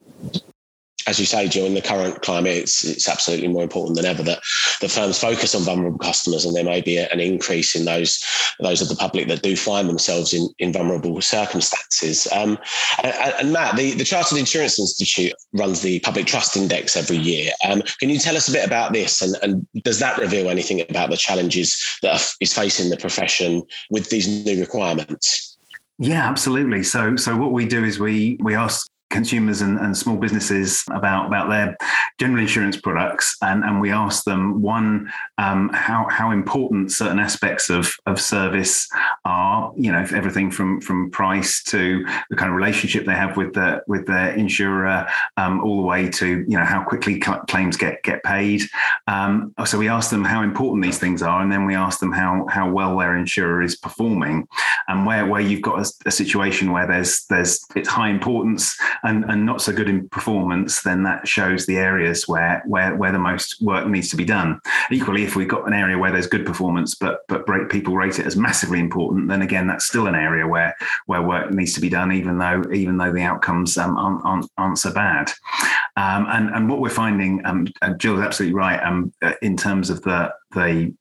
as 1.09 1.19
you 1.19 1.25
say, 1.25 1.47
during 1.47 1.73
the 1.73 1.81
current 1.81 2.21
climate, 2.21 2.55
it's, 2.55 2.83
it's 2.83 3.09
absolutely 3.09 3.47
more 3.47 3.63
important 3.63 3.95
than 3.95 4.05
ever 4.05 4.21
that 4.21 4.39
the 4.79 4.87
firms 4.87 5.19
focus 5.19 5.55
on 5.55 5.63
vulnerable 5.63 5.97
customers, 5.97 6.45
and 6.45 6.55
there 6.55 6.63
may 6.63 6.81
be 6.81 6.99
an 6.99 7.19
increase 7.19 7.75
in 7.75 7.85
those 7.85 8.23
those 8.59 8.81
of 8.81 8.89
the 8.89 8.95
public 8.95 9.27
that 9.27 9.41
do 9.41 9.55
find 9.55 9.89
themselves 9.89 10.33
in, 10.33 10.47
in 10.59 10.71
vulnerable 10.71 11.19
circumstances. 11.19 12.27
Um, 12.31 12.59
and, 13.01 13.33
and, 13.39 13.53
Matt, 13.53 13.75
the, 13.75 13.93
the 13.93 14.03
Chartered 14.03 14.37
Insurance 14.37 14.77
Institute 14.77 15.33
runs 15.53 15.81
the 15.81 15.99
Public 16.01 16.27
Trust 16.27 16.55
Index 16.55 16.95
every 16.95 17.17
year. 17.17 17.51
Um, 17.67 17.81
can 17.99 18.09
you 18.09 18.19
tell 18.19 18.37
us 18.37 18.47
a 18.47 18.51
bit 18.51 18.67
about 18.67 18.93
this, 18.93 19.21
and, 19.23 19.35
and 19.41 19.67
does 19.83 19.97
that 19.99 20.19
reveal 20.19 20.49
anything 20.49 20.81
about 20.89 21.09
the 21.09 21.17
challenges 21.17 21.81
that 22.03 22.35
is 22.39 22.53
facing 22.53 22.91
the 22.91 22.97
profession 22.97 23.63
with 23.89 24.09
these 24.11 24.27
new 24.45 24.59
requirements? 24.59 25.57
Yeah, 25.97 26.29
absolutely. 26.29 26.83
So, 26.83 27.15
so 27.17 27.35
what 27.35 27.51
we 27.51 27.65
do 27.65 27.83
is 27.83 27.99
we 27.99 28.37
we 28.41 28.55
ask 28.55 28.88
consumers 29.09 29.61
and, 29.61 29.79
and 29.79 29.97
small 29.97 30.17
businesses 30.17 30.83
about 30.91 31.27
about 31.27 31.49
their 31.49 31.77
general 32.19 32.41
insurance 32.41 32.77
products. 32.79 33.35
And, 33.41 33.63
and 33.63 33.81
we 33.81 33.91
ask 33.91 34.23
them 34.23 34.61
one 34.61 35.11
um, 35.39 35.69
how 35.73 36.05
how 36.09 36.31
important 36.31 36.91
certain 36.91 37.17
aspects 37.17 37.69
of, 37.69 37.95
of 38.05 38.19
service 38.19 38.89
are 39.23 39.71
you 39.77 39.91
know 39.91 40.05
everything 40.13 40.51
from 40.51 40.81
from 40.81 41.09
price 41.09 41.63
to 41.63 42.05
the 42.29 42.35
kind 42.35 42.49
of 42.49 42.55
relationship 42.55 43.05
they 43.05 43.13
have 43.13 43.37
with 43.37 43.53
the 43.53 43.81
with 43.87 44.05
their 44.05 44.33
insurer 44.33 45.07
um, 45.37 45.61
all 45.61 45.77
the 45.77 45.87
way 45.87 46.09
to 46.09 46.45
you 46.47 46.57
know 46.57 46.65
how 46.65 46.83
quickly 46.83 47.19
claims 47.19 47.77
get 47.77 48.03
get 48.03 48.21
paid 48.23 48.61
um, 49.07 49.53
so 49.65 49.77
we 49.77 49.87
ask 49.87 50.09
them 50.09 50.25
how 50.25 50.43
important 50.43 50.83
these 50.83 50.99
things 50.99 51.21
are 51.21 51.41
and 51.41 51.51
then 51.51 51.65
we 51.65 51.73
ask 51.73 51.99
them 51.99 52.11
how 52.11 52.45
how 52.49 52.69
well 52.69 52.97
their 52.97 53.15
insurer 53.15 53.61
is 53.61 53.77
performing 53.77 54.45
and 54.89 55.05
where 55.05 55.25
where 55.25 55.41
you've 55.41 55.61
got 55.61 55.79
a, 55.79 55.91
a 56.05 56.11
situation 56.11 56.71
where 56.71 56.85
there's 56.85 57.25
there's 57.25 57.65
it's 57.75 57.87
high 57.87 58.09
importance 58.09 58.77
and, 59.03 59.23
and 59.25 59.45
not 59.45 59.61
so 59.61 59.71
good 59.71 59.89
in 59.89 60.09
performance, 60.09 60.81
then 60.81 61.03
that 61.03 61.27
shows 61.27 61.65
the 61.65 61.77
areas 61.77 62.27
where 62.27 62.61
where 62.65 62.95
where 62.95 63.11
the 63.11 63.19
most 63.19 63.61
work 63.61 63.87
needs 63.87 64.09
to 64.09 64.17
be 64.17 64.25
done. 64.25 64.59
Equally, 64.91 65.23
if 65.29 65.35
we've 65.35 65.47
got 65.47 65.67
an 65.67 65.73
area 65.73 65.97
where 65.97 66.11
there's 66.11 66.27
good 66.27 66.45
performance, 66.45 66.95
but 66.95 67.19
but 67.27 67.45
people 67.69 67.95
rate 67.95 68.17
it 68.17 68.25
as 68.25 68.35
massively 68.35 68.79
important, 68.79 69.29
then 69.29 69.43
again 69.43 69.67
that's 69.67 69.85
still 69.85 70.07
an 70.07 70.15
area 70.15 70.47
where 70.47 70.75
where 71.05 71.21
work 71.21 71.51
needs 71.51 71.73
to 71.73 71.81
be 71.81 71.89
done, 71.89 72.11
even 72.11 72.39
though 72.39 72.63
even 72.73 72.97
though 72.97 73.13
the 73.13 73.21
outcomes 73.21 73.77
um, 73.77 73.95
aren't, 73.95 74.25
aren't, 74.25 74.51
aren't 74.57 74.79
so 74.79 74.91
bad. 74.91 75.31
Um, 75.95 76.25
and 76.29 76.49
and 76.49 76.69
what 76.69 76.81
we're 76.81 76.89
finding, 76.89 77.45
um, 77.45 77.67
Jill 77.97 78.17
is 78.17 78.25
absolutely 78.25 78.55
right. 78.55 78.81
Um, 78.81 79.13
in 79.41 79.55
terms 79.55 79.91
of 79.91 80.01
the 80.01 80.33
the 80.51 80.93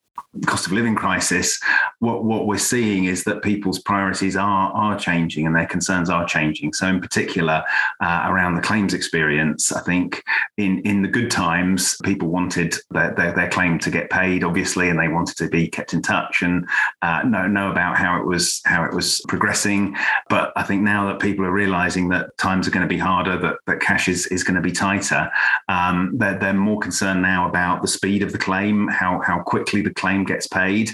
cost 0.46 0.66
of 0.66 0.72
living 0.72 0.94
crisis, 0.94 1.58
what 2.00 2.24
what 2.24 2.46
we're 2.46 2.58
seeing 2.58 3.04
is 3.04 3.24
that 3.24 3.42
people's 3.42 3.78
priorities 3.78 4.36
are 4.36 4.72
are 4.72 4.98
changing 4.98 5.46
and 5.46 5.54
their 5.54 5.66
concerns 5.66 6.10
are 6.10 6.26
changing. 6.26 6.72
So 6.72 6.86
in 6.86 7.00
particular, 7.00 7.64
uh, 8.00 8.26
around 8.26 8.54
the 8.54 8.62
claims 8.62 8.94
experience, 8.94 9.72
I 9.72 9.80
think 9.80 10.22
in 10.56 10.80
in 10.80 11.02
the 11.02 11.08
good 11.08 11.30
times, 11.30 11.96
people 12.04 12.28
wanted 12.28 12.74
their, 12.90 13.14
their, 13.14 13.32
their 13.32 13.48
claim 13.48 13.78
to 13.80 13.90
get 13.90 14.10
paid, 14.10 14.44
obviously, 14.44 14.88
and 14.88 14.98
they 14.98 15.08
wanted 15.08 15.36
to 15.38 15.48
be 15.48 15.68
kept 15.68 15.92
in 15.92 16.02
touch 16.02 16.42
and 16.42 16.66
uh, 17.02 17.22
know 17.22 17.46
know 17.46 17.70
about 17.70 17.96
how 17.96 18.20
it 18.20 18.26
was 18.26 18.60
how 18.64 18.84
it 18.84 18.92
was 18.92 19.20
progressing. 19.28 19.96
But 20.28 20.52
I 20.56 20.62
think 20.62 20.82
now 20.82 21.06
that 21.08 21.20
people 21.20 21.44
are 21.44 21.52
realizing 21.52 22.08
that 22.10 22.36
times 22.38 22.66
are 22.66 22.70
going 22.70 22.88
to 22.88 22.94
be 22.94 22.98
harder, 22.98 23.36
that, 23.38 23.56
that 23.66 23.80
cash 23.80 24.08
is, 24.08 24.26
is 24.26 24.44
going 24.44 24.56
to 24.56 24.60
be 24.60 24.72
tighter, 24.72 25.30
um, 25.68 26.12
they're, 26.16 26.38
they're 26.38 26.52
more 26.52 26.78
concerned 26.78 27.22
now 27.22 27.48
about 27.48 27.82
the 27.82 27.88
speed 27.88 28.22
of 28.22 28.32
the 28.32 28.38
claim, 28.38 28.88
how, 28.88 29.20
how 29.20 29.40
quickly 29.40 29.82
the 29.82 29.94
claim 29.94 30.07
gets 30.24 30.46
paid, 30.46 30.90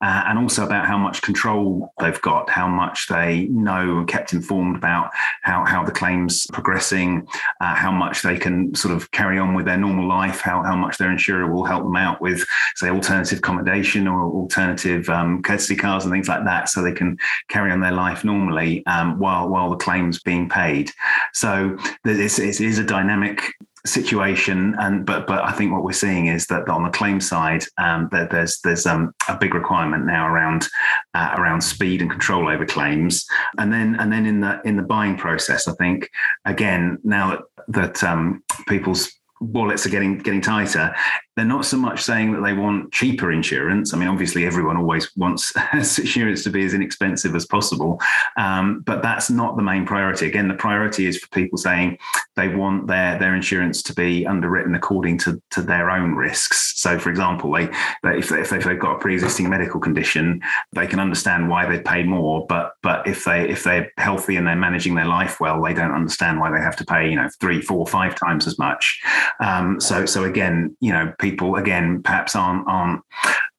uh, 0.00 0.24
and 0.26 0.38
also 0.38 0.64
about 0.64 0.86
how 0.86 0.98
much 0.98 1.22
control 1.22 1.92
they've 2.00 2.20
got, 2.22 2.50
how 2.50 2.68
much 2.68 3.08
they 3.08 3.46
know 3.46 3.98
and 3.98 4.08
kept 4.08 4.32
informed 4.32 4.76
about 4.76 5.10
how, 5.42 5.64
how 5.64 5.84
the 5.84 5.92
claim's 5.92 6.46
progressing, 6.48 7.26
uh, 7.60 7.74
how 7.74 7.90
much 7.90 8.22
they 8.22 8.36
can 8.36 8.74
sort 8.74 8.94
of 8.94 9.10
carry 9.10 9.38
on 9.38 9.54
with 9.54 9.66
their 9.66 9.78
normal 9.78 10.06
life, 10.06 10.40
how, 10.40 10.62
how 10.62 10.76
much 10.76 10.98
their 10.98 11.10
insurer 11.10 11.52
will 11.52 11.64
help 11.64 11.84
them 11.84 11.96
out 11.96 12.20
with, 12.20 12.44
say, 12.74 12.88
alternative 12.88 13.38
accommodation 13.38 14.06
or 14.06 14.22
alternative 14.22 15.08
um, 15.08 15.42
courtesy 15.42 15.76
cars 15.76 16.04
and 16.04 16.12
things 16.12 16.28
like 16.28 16.44
that, 16.44 16.68
so 16.68 16.82
they 16.82 16.92
can 16.92 17.16
carry 17.48 17.70
on 17.70 17.80
their 17.80 17.92
life 17.92 18.24
normally 18.24 18.84
um, 18.86 19.18
while 19.18 19.48
while 19.48 19.70
the 19.70 19.76
claim's 19.76 20.20
being 20.20 20.48
paid. 20.48 20.90
So 21.32 21.76
it's, 22.04 22.38
it 22.38 22.60
is 22.60 22.78
a 22.78 22.84
dynamic 22.84 23.54
situation 23.86 24.74
and 24.78 25.06
but 25.06 25.26
but 25.26 25.44
I 25.44 25.52
think 25.52 25.72
what 25.72 25.84
we're 25.84 25.92
seeing 25.92 26.26
is 26.26 26.46
that 26.46 26.68
on 26.68 26.82
the 26.82 26.90
claim 26.90 27.20
side 27.20 27.64
um, 27.78 28.08
that 28.12 28.30
there's 28.30 28.60
there's 28.60 28.86
um, 28.86 29.14
a 29.28 29.36
big 29.36 29.54
requirement 29.54 30.06
now 30.06 30.26
around 30.26 30.66
uh, 31.14 31.34
around 31.38 31.60
speed 31.60 32.02
and 32.02 32.10
control 32.10 32.48
over 32.48 32.66
claims. 32.66 33.26
And 33.58 33.72
then 33.72 33.96
and 33.98 34.12
then 34.12 34.26
in 34.26 34.40
the 34.40 34.60
in 34.64 34.76
the 34.76 34.82
buying 34.82 35.16
process 35.16 35.68
I 35.68 35.72
think 35.74 36.10
again 36.44 36.98
now 37.04 37.30
that 37.30 37.40
that 37.68 38.04
um, 38.04 38.42
people's 38.68 39.12
wallets 39.40 39.86
are 39.86 39.90
getting 39.90 40.18
getting 40.18 40.40
tighter 40.40 40.94
they're 41.36 41.44
not 41.44 41.66
so 41.66 41.76
much 41.76 42.02
saying 42.02 42.32
that 42.32 42.40
they 42.40 42.54
want 42.54 42.92
cheaper 42.92 43.30
insurance. 43.30 43.92
I 43.92 43.98
mean, 43.98 44.08
obviously, 44.08 44.46
everyone 44.46 44.78
always 44.78 45.14
wants 45.16 45.52
insurance 45.74 46.42
to 46.44 46.50
be 46.50 46.64
as 46.64 46.72
inexpensive 46.72 47.34
as 47.34 47.44
possible, 47.44 48.00
um, 48.38 48.80
but 48.80 49.02
that's 49.02 49.28
not 49.28 49.56
the 49.56 49.62
main 49.62 49.84
priority. 49.84 50.26
Again, 50.26 50.48
the 50.48 50.54
priority 50.54 51.06
is 51.06 51.18
for 51.18 51.28
people 51.28 51.58
saying 51.58 51.98
they 52.36 52.48
want 52.48 52.86
their 52.86 53.18
their 53.18 53.34
insurance 53.34 53.82
to 53.82 53.94
be 53.94 54.26
underwritten 54.26 54.74
according 54.74 55.18
to, 55.18 55.40
to 55.50 55.60
their 55.60 55.90
own 55.90 56.14
risks. 56.14 56.72
So, 56.76 56.98
for 56.98 57.10
example, 57.10 57.52
they, 57.52 57.66
they 58.02 58.18
if, 58.18 58.30
they, 58.30 58.40
if 58.40 58.50
they've 58.50 58.78
got 58.78 58.96
a 58.96 58.98
pre-existing 58.98 59.48
medical 59.48 59.78
condition, 59.78 60.42
they 60.72 60.86
can 60.86 61.00
understand 61.00 61.50
why 61.50 61.66
they 61.66 61.80
pay 61.80 62.02
more. 62.02 62.46
But 62.46 62.76
but 62.82 63.06
if 63.06 63.24
they 63.24 63.48
if 63.48 63.62
they're 63.62 63.92
healthy 63.98 64.36
and 64.36 64.46
they're 64.46 64.56
managing 64.56 64.94
their 64.94 65.06
life 65.06 65.38
well, 65.38 65.62
they 65.62 65.74
don't 65.74 65.92
understand 65.92 66.40
why 66.40 66.50
they 66.50 66.60
have 66.60 66.76
to 66.76 66.84
pay 66.86 67.10
you 67.10 67.16
know 67.16 67.28
three, 67.40 67.60
four, 67.60 67.86
five 67.86 68.14
times 68.14 68.46
as 68.46 68.58
much. 68.58 69.02
Um, 69.40 69.80
so 69.80 70.06
so 70.06 70.24
again, 70.24 70.74
you 70.80 70.92
know 70.92 71.12
people 71.30 71.56
again 71.56 72.02
perhaps 72.02 72.36
aren't 72.36 72.66
aren't 72.68 73.02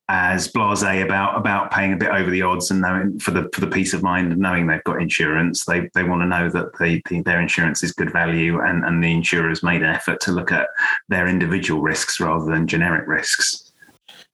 as 0.09 0.47
blasé 0.47 1.03
about 1.03 1.37
about 1.37 1.69
paying 1.69 1.91
a 1.91 1.97
bit 1.97 2.09
over 2.09 2.29
the 2.29 2.41
odds 2.41 2.71
and 2.71 2.79
knowing 2.81 3.19
for 3.19 3.31
the 3.31 3.49
for 3.53 3.59
the 3.59 3.67
peace 3.77 3.93
of 3.93 4.01
mind 4.01 4.31
of 4.31 4.37
knowing 4.37 4.65
they've 4.65 4.83
got 4.85 5.01
insurance. 5.01 5.65
They 5.65 5.89
they 5.93 6.03
want 6.03 6.21
to 6.21 6.27
know 6.27 6.49
that 6.49 6.77
the, 6.79 7.01
their 7.23 7.41
insurance 7.41 7.83
is 7.83 7.91
good 7.91 8.13
value 8.13 8.61
and 8.61 8.85
and 8.85 9.03
the 9.03 9.11
insurer's 9.11 9.63
made 9.63 9.81
an 9.81 9.89
effort 9.89 10.21
to 10.21 10.31
look 10.31 10.51
at 10.51 10.67
their 11.09 11.27
individual 11.27 11.81
risks 11.81 12.21
rather 12.21 12.45
than 12.45 12.67
generic 12.67 13.05
risks. 13.07 13.67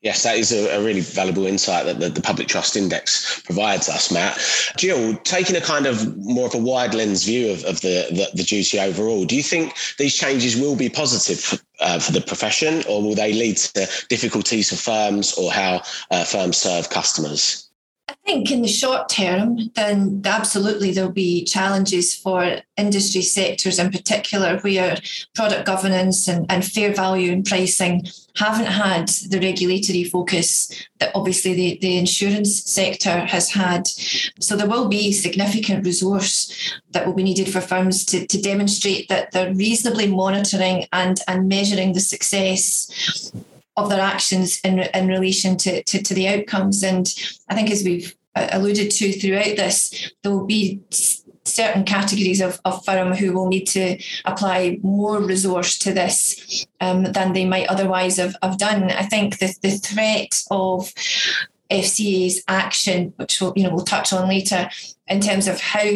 Yes, 0.04 0.24
that 0.24 0.38
is 0.38 0.52
a, 0.52 0.78
a 0.78 0.84
really 0.84 1.00
valuable 1.00 1.48
insight 1.48 1.86
that 1.86 1.98
the, 2.02 2.10
the, 2.10 2.22
Public 2.22 2.50
Trust 2.50 2.76
Index 2.76 3.42
provides 3.44 3.88
us, 3.88 4.12
Matt. 4.12 4.38
Jill, 4.76 5.16
taking 5.24 5.56
a 5.56 5.62
kind 5.62 5.86
of 5.86 6.18
more 6.18 6.46
of 6.46 6.54
a 6.54 6.58
wide 6.58 6.94
lens 6.94 7.24
view 7.24 7.54
of, 7.54 7.64
of 7.64 7.80
the, 7.80 8.08
the, 8.10 8.28
the, 8.34 8.44
duty 8.44 8.82
overall, 8.82 9.24
do 9.24 9.38
you 9.38 9.42
think 9.42 9.74
these 9.98 10.14
changes 10.14 10.60
will 10.60 10.76
be 10.76 10.90
positive 10.90 11.64
uh, 11.84 12.00
for 12.00 12.12
the 12.12 12.22
profession 12.22 12.84
or 12.90 13.02
will 13.02 13.16
they 13.16 13.34
lead 13.34 13.58
to 13.58 13.88
difficulties 14.10 14.70
for 14.70 14.76
firms 14.76 15.34
or 15.34 15.52
how 15.52 15.82
uh, 16.12 16.24
firms 16.24 16.58
serve 16.58 16.90
customers? 16.90 17.63
I 18.26 18.32
think 18.32 18.52
in 18.52 18.62
the 18.62 18.70
short 18.70 19.10
term, 19.10 19.58
then 19.76 20.22
absolutely 20.24 20.92
there'll 20.92 21.12
be 21.12 21.44
challenges 21.44 22.16
for 22.16 22.56
industry 22.78 23.22
sectors 23.22 23.80
in 23.80 23.92
particular 23.92 24.60
where 24.60 24.98
product 25.36 25.66
governance 25.66 26.30
and, 26.30 26.46
and 26.50 26.64
fair 26.64 26.94
value 26.94 27.34
and 27.34 27.46
pricing 27.46 28.06
haven't 28.38 28.68
had 28.68 29.10
the 29.30 29.42
regulatory 29.42 30.06
focus 30.06 30.88
that 31.00 31.12
obviously 31.16 31.54
the, 31.54 31.78
the 31.82 31.98
insurance 31.98 32.64
sector 32.64 33.26
has 33.26 33.50
had. 33.52 33.88
So 34.40 34.56
there 34.56 34.70
will 34.70 34.88
be 34.88 35.12
significant 35.12 35.86
resource 35.86 36.80
that 36.92 37.06
will 37.06 37.14
be 37.14 37.24
needed 37.24 37.52
for 37.52 37.60
firms 37.60 38.06
to, 38.06 38.26
to 38.26 38.42
demonstrate 38.42 39.10
that 39.10 39.34
they're 39.34 39.54
reasonably 39.54 40.08
monitoring 40.08 40.86
and, 40.94 41.20
and 41.28 41.50
measuring 41.50 41.92
the 41.92 42.00
success 42.00 43.34
of 43.76 43.90
their 43.90 44.02
actions 44.02 44.60
in, 44.62 44.80
in 44.80 45.08
relation 45.08 45.58
to, 45.58 45.84
to, 45.84 46.02
to 46.02 46.14
the 46.14 46.28
outcomes. 46.28 46.84
And 46.84 47.08
I 47.50 47.56
think 47.56 47.72
as 47.72 47.84
we've 47.84 48.16
uh, 48.36 48.48
alluded 48.52 48.92
to 48.92 49.12
throughout 49.14 49.56
this, 49.56 50.12
there 50.22 50.32
will 50.32 50.46
be 50.46 50.82
certain 51.46 51.84
categories 51.84 52.42
of, 52.42 52.60
of 52.66 52.84
firm 52.86 53.14
who 53.14 53.34
will 53.34 53.48
need 53.48 53.66
to 53.66 54.02
apply 54.26 54.80
more 54.82 55.22
resource 55.22 55.78
to 55.80 55.94
this 55.94 56.66
um, 56.80 57.04
than 57.04 57.34
they 57.34 57.46
might 57.46 57.68
otherwise 57.68 58.18
have, 58.18 58.36
have 58.42 58.58
done. 58.58 58.92
I 58.92 59.04
think 59.04 59.40
the, 59.40 59.54
the 59.62 59.72
threat 59.72 60.44
of 60.50 60.94
FCA's 61.70 62.44
action, 62.48 63.14
which 63.18 63.42
we'll, 63.42 63.54
you 63.56 63.64
know, 63.64 63.72
we'll 63.72 63.86
touch 63.86 64.14
on 64.14 64.30
later, 64.30 64.70
in 65.08 65.20
terms 65.20 65.48
of 65.48 65.60
how 65.60 65.90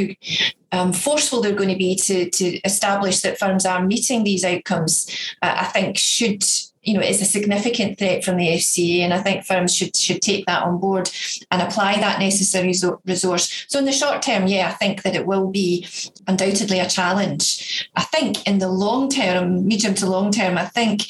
um, 0.71 0.91
forceful 0.91 1.41
they're 1.41 1.53
going 1.53 1.69
to 1.69 1.77
be 1.77 1.95
to, 1.95 2.29
to 2.29 2.59
establish 2.61 3.21
that 3.21 3.39
firms 3.39 3.65
are 3.65 3.85
meeting 3.85 4.23
these 4.23 4.43
outcomes, 4.43 5.07
uh, 5.41 5.55
I 5.59 5.65
think 5.65 5.97
should 5.97 6.43
you 6.87 6.93
know, 6.93 7.01
it's 7.01 7.21
a 7.21 7.25
significant 7.25 7.99
threat 7.99 8.23
from 8.23 8.37
the 8.37 8.47
FCA, 8.47 8.99
and 8.99 9.13
I 9.13 9.21
think 9.21 9.43
firms 9.43 9.75
should 9.75 9.95
should 9.95 10.21
take 10.21 10.45
that 10.45 10.63
on 10.63 10.77
board 10.77 11.11
and 11.51 11.61
apply 11.61 11.99
that 11.99 12.19
necessary 12.19 12.73
resource. 13.05 13.65
So 13.67 13.77
in 13.77 13.83
the 13.83 13.91
short 13.91 14.21
term, 14.21 14.47
yeah, 14.47 14.69
I 14.69 14.71
think 14.71 15.03
that 15.03 15.13
it 15.13 15.27
will 15.27 15.49
be 15.49 15.85
undoubtedly 16.27 16.79
a 16.79 16.87
challenge. 16.87 17.89
I 17.97 18.03
think 18.03 18.47
in 18.47 18.59
the 18.59 18.69
long 18.69 19.09
term, 19.09 19.67
medium 19.67 19.95
to 19.95 20.05
long 20.09 20.31
term, 20.31 20.57
I 20.57 20.63
think 20.63 21.07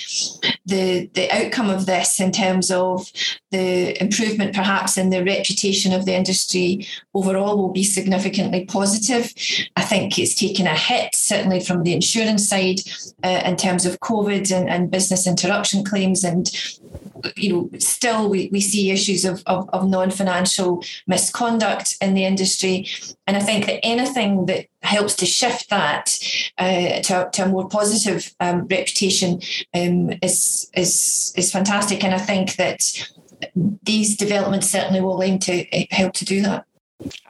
the 0.66 1.12
the 1.14 1.30
outcome 1.32 1.70
of 1.70 1.86
this 1.86 2.20
in 2.20 2.32
terms 2.32 2.72
of 2.72 3.12
the 3.52 4.02
improvement 4.02 4.54
perhaps 4.54 4.98
in 4.98 5.10
the 5.10 5.24
reputation 5.24 5.94
of 5.94 6.06
the 6.06 6.14
industry 6.14 6.86
overall 7.14 7.58
will 7.58 7.72
be 7.72 7.84
significantly 7.84 8.66
positive. 8.66 9.34
I 9.76 9.84
think 9.84 10.20
it's 10.20 10.36
taken 10.36 10.68
a 10.68 10.76
hit, 10.76 11.16
certainly 11.16 11.60
from 11.60 11.84
the 11.84 11.94
insurance 11.94 12.48
side, 12.48 12.80
uh, 13.24 13.42
in 13.46 13.56
terms 13.56 13.86
of 13.86 14.00
COVID 14.00 14.56
and, 14.56 14.70
and 14.70 14.92
business 14.92 15.28
interruption 15.28 15.84
claims 15.84 16.24
and 16.24 16.50
you 17.36 17.52
know 17.52 17.80
still 17.80 18.30
we, 18.30 18.50
we 18.52 18.62
see 18.62 18.92
issues 18.92 19.26
of, 19.26 19.44
of, 19.46 19.70
of 19.72 19.88
non-financial 19.88 20.84
misconduct 21.08 21.96
in 22.02 22.14
the 22.14 22.24
industry 22.24 22.88
and 23.26 23.38
i 23.38 23.40
think 23.40 23.66
that 23.66 23.80
anything 23.84 24.46
that 24.46 24.68
helps 24.82 25.16
to 25.16 25.26
shift 25.26 25.70
that 25.70 26.18
uh, 26.58 27.02
to, 27.02 27.30
to, 27.34 27.44
a 27.44 27.48
more 27.48 27.68
positive 27.68 28.34
um, 28.40 28.68
reputation 28.68 29.42
um, 29.74 30.12
is 30.22 30.70
is 30.76 31.34
is 31.36 31.52
fantastic 31.52 32.04
and 32.04 32.14
i 32.14 32.20
think 32.20 32.56
that 32.56 33.10
these 33.84 34.18
developments 34.18 34.70
certainly 34.70 35.02
will 35.02 35.22
aim 35.22 35.40
to 35.40 35.66
help 35.92 36.14
to 36.14 36.26
do 36.26 36.42
that 36.42 36.66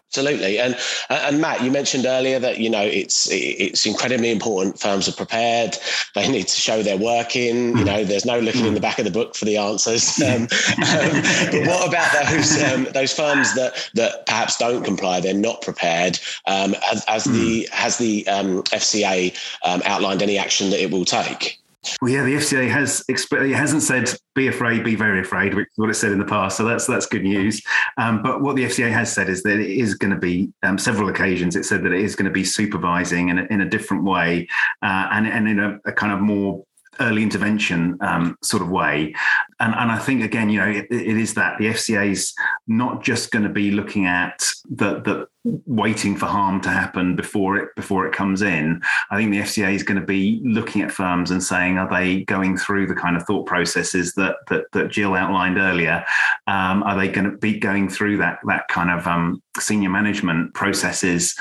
Absolutely, 0.09 0.57
and 0.57 0.77
and 1.09 1.41
Matt, 1.41 1.61
you 1.61 1.69
mentioned 1.69 2.05
earlier 2.05 2.39
that 2.39 2.59
you 2.59 2.69
know 2.69 2.81
it's 2.81 3.27
it's 3.29 3.85
incredibly 3.85 4.31
important. 4.31 4.79
Firms 4.79 5.09
are 5.09 5.11
prepared; 5.11 5.77
they 6.15 6.31
need 6.31 6.47
to 6.47 6.61
show 6.61 6.81
they're 6.81 6.97
working. 6.97 7.77
You 7.77 7.83
know, 7.83 8.05
there's 8.05 8.25
no 8.25 8.39
looking 8.39 8.65
in 8.65 8.73
the 8.73 8.79
back 8.79 8.99
of 8.99 9.05
the 9.05 9.11
book 9.11 9.35
for 9.35 9.45
the 9.45 9.57
answers. 9.57 10.17
Um, 10.27 10.43
um, 10.43 11.21
but 11.51 11.67
what 11.67 11.87
about 11.87 12.11
those 12.29 12.63
um, 12.63 12.87
those 12.93 13.13
firms 13.13 13.53
that 13.55 13.89
that 13.95 14.25
perhaps 14.25 14.57
don't 14.57 14.83
comply? 14.83 15.19
They're 15.19 15.33
not 15.33 15.61
prepared. 15.61 16.19
Um, 16.45 16.75
as, 16.91 17.03
as 17.07 17.25
the 17.25 17.67
has 17.71 17.97
the 17.97 18.27
um, 18.27 18.63
FCA 18.63 19.37
um, 19.63 19.81
outlined 19.85 20.21
any 20.21 20.37
action 20.37 20.69
that 20.69 20.81
it 20.81 20.89
will 20.91 21.05
take? 21.05 21.59
Well, 22.01 22.11
yeah, 22.11 22.23
the 22.23 22.35
FCA 22.35 22.69
has 22.69 23.03
it 23.07 23.55
hasn't 23.55 23.83
said 23.83 24.13
be 24.35 24.47
afraid, 24.47 24.83
be 24.83 24.95
very 24.95 25.21
afraid, 25.21 25.53
which 25.53 25.67
is 25.67 25.77
what 25.77 25.89
it 25.89 25.95
said 25.95 26.11
in 26.11 26.19
the 26.19 26.25
past. 26.25 26.57
So 26.57 26.65
that's 26.65 26.87
that's 26.87 27.05
good 27.05 27.23
news. 27.23 27.61
Um, 27.97 28.21
but 28.21 28.41
what 28.41 28.55
the 28.55 28.65
FCA 28.65 28.91
has 28.91 29.11
said 29.11 29.29
is 29.29 29.43
that 29.43 29.59
it 29.59 29.69
is 29.69 29.95
going 29.95 30.13
to 30.13 30.19
be 30.19 30.51
um, 30.63 30.77
several 30.77 31.09
occasions. 31.09 31.55
It 31.55 31.65
said 31.65 31.83
that 31.83 31.93
it 31.93 32.01
is 32.01 32.15
going 32.15 32.25
to 32.25 32.31
be 32.31 32.43
supervising 32.43 33.29
in 33.29 33.39
a, 33.39 33.43
in 33.49 33.61
a 33.61 33.69
different 33.69 34.03
way 34.03 34.47
uh, 34.81 35.07
and 35.11 35.27
and 35.27 35.47
in 35.47 35.59
a, 35.59 35.79
a 35.85 35.91
kind 35.91 36.13
of 36.13 36.19
more 36.19 36.63
early 36.99 37.23
intervention 37.23 37.97
um, 38.01 38.37
sort 38.41 38.63
of 38.63 38.69
way. 38.69 39.13
And, 39.59 39.73
and 39.73 39.91
I 39.91 39.97
think, 39.99 40.23
again, 40.23 40.49
you 40.49 40.59
know, 40.59 40.67
it, 40.67 40.87
it 40.89 41.17
is 41.17 41.33
that 41.35 41.57
the 41.57 41.65
FCA 41.67 42.11
is 42.11 42.33
not 42.67 43.03
just 43.03 43.31
going 43.31 43.43
to 43.43 43.49
be 43.49 43.71
looking 43.71 44.05
at 44.05 44.45
the, 44.69 44.99
the 45.01 45.27
waiting 45.65 46.15
for 46.15 46.25
harm 46.25 46.61
to 46.61 46.69
happen 46.69 47.15
before 47.15 47.57
it 47.57 47.69
before 47.75 48.07
it 48.07 48.13
comes 48.13 48.41
in. 48.41 48.81
I 49.09 49.17
think 49.17 49.31
the 49.31 49.39
FCA 49.39 49.73
is 49.73 49.83
going 49.83 49.99
to 49.99 50.05
be 50.05 50.41
looking 50.43 50.81
at 50.81 50.91
firms 50.91 51.31
and 51.31 51.41
saying, 51.43 51.77
are 51.77 51.89
they 51.89 52.23
going 52.23 52.57
through 52.57 52.87
the 52.87 52.95
kind 52.95 53.15
of 53.15 53.23
thought 53.23 53.45
processes 53.45 54.13
that 54.13 54.37
that, 54.49 54.65
that 54.73 54.89
Jill 54.89 55.13
outlined 55.13 55.57
earlier? 55.57 56.03
Um, 56.47 56.83
are 56.83 56.97
they 56.97 57.07
going 57.07 57.29
to 57.29 57.37
be 57.37 57.59
going 57.59 57.89
through 57.89 58.17
that 58.17 58.39
that 58.47 58.67
kind 58.67 58.89
of 58.89 59.07
um, 59.07 59.41
senior 59.59 59.89
management 59.89 60.53
processes? 60.53 61.35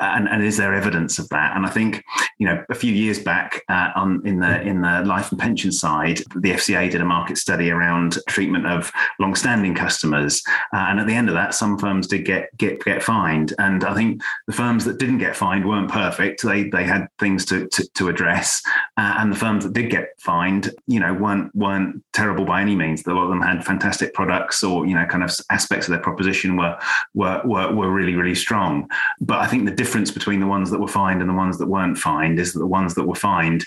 And, 0.00 0.28
and, 0.28 0.44
is 0.44 0.56
there 0.56 0.74
evidence 0.74 1.18
of 1.18 1.28
that? 1.30 1.56
And 1.56 1.66
I 1.66 1.70
think 1.70 2.04
you 2.38 2.46
know 2.46 2.64
a 2.70 2.74
few 2.74 2.92
years 2.92 3.18
back 3.18 3.62
uh, 3.68 3.90
on 3.96 4.24
in 4.24 4.38
the 4.38 4.60
in 4.62 4.82
the 4.82 5.02
life 5.04 5.32
and 5.32 5.40
pension 5.40 5.72
side, 5.72 6.18
the 6.36 6.52
FCA 6.52 6.88
did 6.90 7.00
a 7.00 7.04
market 7.04 7.36
study 7.36 7.70
around 7.70 8.18
treatment 8.28 8.66
of 8.66 8.92
long-standing 9.18 9.74
customers, 9.74 10.42
uh, 10.72 10.86
and 10.88 11.00
at 11.00 11.08
the 11.08 11.14
end 11.14 11.28
of 11.28 11.34
that, 11.34 11.54
some 11.54 11.78
firms 11.78 12.06
did 12.06 12.24
get 12.24 12.56
get 12.56 12.84
get 12.84 13.02
fined 13.02 13.47
fined. 13.48 13.82
And 13.82 13.84
I 13.84 13.94
think 13.94 14.22
the 14.46 14.52
firms 14.52 14.84
that 14.84 14.98
didn't 14.98 15.18
get 15.18 15.36
fined 15.36 15.66
weren't 15.66 15.90
perfect. 15.90 16.42
They 16.42 16.64
they 16.64 16.84
had 16.84 17.08
things 17.18 17.44
to 17.46 17.68
to, 17.68 17.88
to 17.94 18.08
address, 18.08 18.62
uh, 18.96 19.16
and 19.18 19.32
the 19.32 19.36
firms 19.36 19.64
that 19.64 19.72
did 19.72 19.90
get 19.90 20.10
fined, 20.18 20.70
you 20.86 21.00
know, 21.00 21.14
weren't 21.14 21.54
weren't 21.54 22.02
terrible 22.12 22.44
by 22.44 22.60
any 22.60 22.76
means. 22.76 23.06
A 23.06 23.14
lot 23.14 23.24
of 23.24 23.30
them 23.30 23.42
had 23.42 23.64
fantastic 23.64 24.14
products, 24.14 24.62
or 24.62 24.86
you 24.86 24.94
know, 24.94 25.06
kind 25.06 25.24
of 25.24 25.34
aspects 25.50 25.88
of 25.88 25.92
their 25.92 26.02
proposition 26.02 26.56
were 26.56 26.78
were 27.14 27.40
were, 27.44 27.74
were 27.74 27.90
really 27.90 28.14
really 28.14 28.34
strong. 28.34 28.88
But 29.20 29.38
I 29.38 29.46
think 29.46 29.64
the 29.64 29.74
difference 29.74 30.10
between 30.10 30.40
the 30.40 30.46
ones 30.46 30.70
that 30.70 30.80
were 30.80 30.88
fined 30.88 31.20
and 31.20 31.30
the 31.30 31.34
ones 31.34 31.58
that 31.58 31.66
weren't 31.66 31.98
fined 31.98 32.38
is 32.38 32.52
that 32.52 32.60
the 32.60 32.66
ones 32.66 32.94
that 32.94 33.06
were 33.06 33.14
fined 33.14 33.64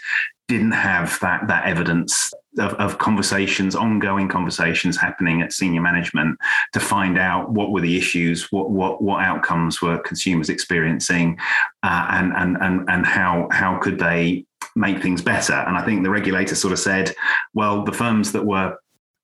didn't 0.52 0.74
have 0.74 1.18
that 1.22 1.48
that 1.48 1.66
evidence 1.66 2.34
of, 2.60 2.74
of, 2.74 2.98
conversations, 2.98 3.74
ongoing 3.74 4.28
conversations 4.28 4.98
happening 4.98 5.42
at 5.42 5.54
senior 5.54 5.80
management 5.80 6.38
to 6.74 6.82
find 6.82 7.18
out 7.18 7.52
what 7.52 7.72
were 7.72 7.80
the 7.80 7.98
issues, 7.98 8.52
what 8.52 8.70
what 8.70 9.02
what 9.02 9.24
outcomes 9.24 9.82
were 9.82 9.98
consumers 10.00 10.50
experiencing, 10.50 11.40
uh, 11.84 12.08
and 12.12 12.34
and 12.36 12.58
and 12.60 12.90
and 12.90 13.06
how 13.06 13.48
how 13.52 13.78
could 13.78 13.98
they 13.98 14.46
make 14.76 15.02
things 15.02 15.22
better. 15.22 15.54
And 15.54 15.78
I 15.78 15.86
think 15.86 16.04
the 16.04 16.10
regulator 16.10 16.56
sort 16.56 16.74
of 16.74 16.80
said, 16.80 17.16
well, 17.54 17.86
the 17.86 17.94
firms 17.94 18.34
that 18.34 18.46
were 18.46 18.76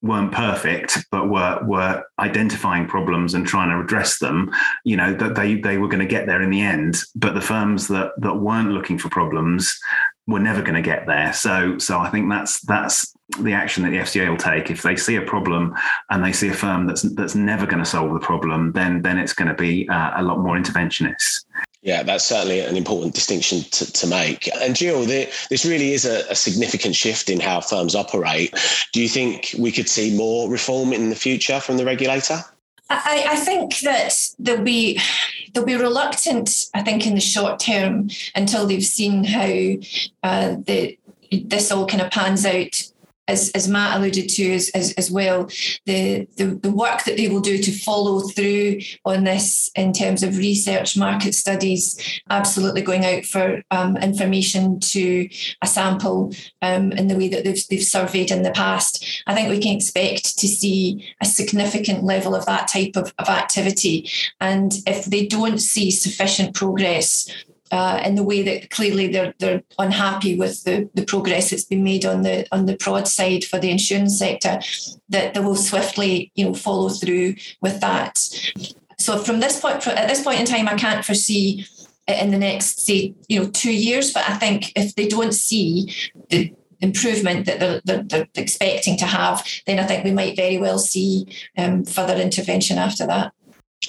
weren't 0.01 0.31
perfect, 0.31 0.99
but 1.11 1.29
were 1.29 1.59
were 1.65 2.05
identifying 2.19 2.87
problems 2.87 3.33
and 3.33 3.45
trying 3.45 3.69
to 3.71 3.83
address 3.83 4.19
them. 4.19 4.49
You 4.85 4.95
know 4.95 5.13
that 5.13 5.35
they 5.35 5.55
they 5.55 5.77
were 5.77 5.89
going 5.89 6.07
to 6.07 6.15
get 6.15 6.25
there 6.25 6.41
in 6.41 6.51
the 6.51 6.61
end. 6.61 7.01
But 7.15 7.33
the 7.33 7.41
firms 7.41 7.89
that 7.89 8.11
that 8.19 8.35
weren't 8.35 8.71
looking 8.71 8.97
for 8.97 9.09
problems 9.09 9.77
were 10.27 10.39
never 10.39 10.61
going 10.61 10.75
to 10.75 10.81
get 10.81 11.07
there. 11.07 11.33
So 11.33 11.77
so 11.77 11.99
I 11.99 12.09
think 12.09 12.29
that's 12.29 12.59
that's 12.61 13.15
the 13.39 13.53
action 13.53 13.83
that 13.83 13.91
the 13.91 13.97
FCA 13.97 14.29
will 14.29 14.37
take. 14.37 14.69
If 14.69 14.81
they 14.81 14.95
see 14.95 15.15
a 15.15 15.21
problem 15.21 15.75
and 16.09 16.23
they 16.23 16.31
see 16.31 16.49
a 16.49 16.53
firm 16.53 16.87
that's 16.87 17.01
that's 17.01 17.35
never 17.35 17.65
going 17.65 17.79
to 17.79 17.85
solve 17.85 18.13
the 18.13 18.19
problem, 18.19 18.73
then 18.73 19.01
then 19.01 19.17
it's 19.17 19.33
going 19.33 19.47
to 19.47 19.53
be 19.53 19.87
uh, 19.89 20.11
a 20.15 20.23
lot 20.23 20.39
more 20.39 20.57
interventionist. 20.57 21.45
Yeah, 21.81 22.03
that's 22.03 22.25
certainly 22.25 22.59
an 22.59 22.75
important 22.75 23.13
distinction 23.13 23.61
to, 23.61 23.93
to 23.93 24.07
make. 24.07 24.53
And 24.57 24.75
Jill, 24.75 25.05
the, 25.05 25.31
this 25.49 25.63
really 25.63 25.93
is 25.93 26.05
a, 26.05 26.29
a, 26.29 26.35
significant 26.35 26.95
shift 26.95 27.29
in 27.29 27.39
how 27.39 27.61
firms 27.61 27.95
operate. 27.95 28.53
Do 28.91 29.01
you 29.01 29.07
think 29.07 29.55
we 29.57 29.71
could 29.71 29.87
see 29.87 30.13
more 30.13 30.49
reform 30.49 30.91
in 30.91 31.09
the 31.09 31.15
future 31.15 31.61
from 31.61 31.77
the 31.77 31.85
regulator? 31.85 32.43
I, 32.89 33.25
I 33.29 33.35
think 33.35 33.79
that 33.79 34.13
there'll 34.39 34.63
be 34.63 34.99
they'll 35.53 35.65
be 35.65 35.75
reluctant. 35.75 36.67
I 36.73 36.83
think 36.83 37.05
in 37.05 37.15
the 37.15 37.21
short 37.21 37.59
term 37.59 38.09
until 38.35 38.65
they've 38.65 38.83
seen 38.83 39.23
how 39.23 39.73
uh, 40.23 40.55
the 40.65 40.97
this 41.31 41.71
all 41.71 41.85
kind 41.85 42.01
of 42.01 42.11
pans 42.11 42.45
out 42.45 42.91
as, 43.27 43.51
as 43.51 43.67
Matt 43.67 43.97
alluded 43.97 44.29
to 44.29 44.53
as, 44.53 44.69
as, 44.69 44.93
as 44.93 45.11
well, 45.11 45.49
the, 45.85 46.27
the, 46.37 46.59
the 46.61 46.71
work 46.71 47.03
that 47.03 47.17
they 47.17 47.27
will 47.27 47.41
do 47.41 47.57
to 47.57 47.71
follow 47.71 48.21
through 48.21 48.79
on 49.05 49.23
this 49.23 49.69
in 49.75 49.93
terms 49.93 50.23
of 50.23 50.37
research, 50.37 50.97
market 50.97 51.33
studies, 51.33 52.21
absolutely 52.29 52.81
going 52.81 53.05
out 53.05 53.25
for 53.25 53.61
um, 53.71 53.97
information 53.97 54.79
to 54.79 55.27
a 55.61 55.67
sample 55.67 56.33
um, 56.61 56.91
in 56.93 57.07
the 57.07 57.17
way 57.17 57.27
that 57.29 57.43
they've, 57.43 57.67
they've 57.69 57.83
surveyed 57.83 58.31
in 58.31 58.43
the 58.43 58.51
past. 58.51 59.23
I 59.27 59.33
think 59.33 59.49
we 59.49 59.59
can 59.59 59.75
expect 59.75 60.37
to 60.39 60.47
see 60.47 61.13
a 61.21 61.25
significant 61.25 62.03
level 62.03 62.35
of 62.35 62.45
that 62.45 62.67
type 62.67 62.95
of, 62.95 63.13
of 63.19 63.29
activity. 63.29 64.09
And 64.39 64.73
if 64.85 65.05
they 65.05 65.27
don't 65.27 65.59
see 65.59 65.91
sufficient 65.91 66.55
progress 66.55 67.29
uh, 67.71 68.01
in 68.05 68.15
the 68.15 68.23
way 68.23 68.43
that 68.43 68.69
clearly 68.69 69.07
they're 69.07 69.33
they're 69.39 69.63
unhappy 69.79 70.37
with 70.37 70.63
the, 70.63 70.89
the 70.93 71.05
progress 71.05 71.49
that's 71.49 71.65
been 71.65 71.83
made 71.83 72.05
on 72.05 72.21
the 72.21 72.47
on 72.51 72.65
the 72.65 72.77
prod 72.77 73.07
side 73.07 73.43
for 73.43 73.59
the 73.59 73.69
insurance 73.69 74.17
sector, 74.17 74.59
that 75.09 75.33
they 75.33 75.39
will 75.39 75.55
swiftly 75.55 76.31
you 76.35 76.45
know 76.45 76.53
follow 76.53 76.89
through 76.89 77.35
with 77.61 77.79
that. 77.81 78.17
So 78.99 79.19
from 79.19 79.39
this 79.39 79.59
point 79.59 79.85
at 79.87 80.07
this 80.07 80.23
point 80.23 80.39
in 80.39 80.45
time, 80.45 80.67
I 80.67 80.75
can't 80.75 81.05
foresee 81.05 81.65
in 82.07 82.31
the 82.31 82.37
next 82.37 82.79
say 82.85 83.13
you 83.27 83.39
know 83.39 83.49
two 83.49 83.73
years, 83.73 84.13
but 84.13 84.29
I 84.29 84.35
think 84.37 84.71
if 84.75 84.95
they 84.95 85.07
don't 85.07 85.33
see 85.33 85.93
the 86.29 86.53
improvement 86.79 87.45
that 87.45 87.59
they're, 87.59 87.81
they're, 87.85 88.03
they're 88.03 88.27
expecting 88.35 88.97
to 88.97 89.05
have, 89.05 89.45
then 89.65 89.79
I 89.79 89.83
think 89.83 90.03
we 90.03 90.11
might 90.11 90.35
very 90.35 90.57
well 90.57 90.79
see 90.79 91.27
um, 91.57 91.83
further 91.85 92.15
intervention 92.15 92.77
after 92.77 93.07
that. 93.07 93.33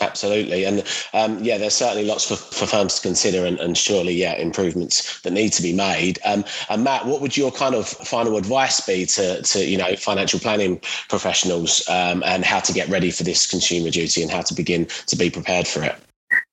Absolutely. 0.00 0.64
And 0.64 0.84
um, 1.12 1.42
yeah, 1.42 1.58
there's 1.58 1.74
certainly 1.74 2.04
lots 2.04 2.24
for, 2.24 2.36
for 2.36 2.66
firms 2.66 2.96
to 2.96 3.02
consider 3.02 3.44
and, 3.44 3.58
and 3.58 3.76
surely, 3.76 4.12
yeah, 4.12 4.34
improvements 4.34 5.20
that 5.22 5.32
need 5.32 5.52
to 5.54 5.62
be 5.62 5.72
made. 5.72 6.18
Um, 6.24 6.44
and 6.68 6.84
Matt, 6.84 7.06
what 7.06 7.20
would 7.20 7.36
your 7.36 7.50
kind 7.50 7.74
of 7.74 7.88
final 7.88 8.36
advice 8.36 8.80
be 8.80 9.06
to, 9.06 9.42
to 9.42 9.64
you 9.64 9.76
know, 9.76 9.96
financial 9.96 10.38
planning 10.38 10.80
professionals 11.08 11.88
um, 11.88 12.22
and 12.24 12.44
how 12.44 12.60
to 12.60 12.72
get 12.72 12.88
ready 12.88 13.10
for 13.10 13.24
this 13.24 13.46
consumer 13.46 13.90
duty 13.90 14.22
and 14.22 14.30
how 14.30 14.42
to 14.42 14.54
begin 14.54 14.86
to 15.06 15.16
be 15.16 15.30
prepared 15.30 15.66
for 15.66 15.82
it? 15.82 15.96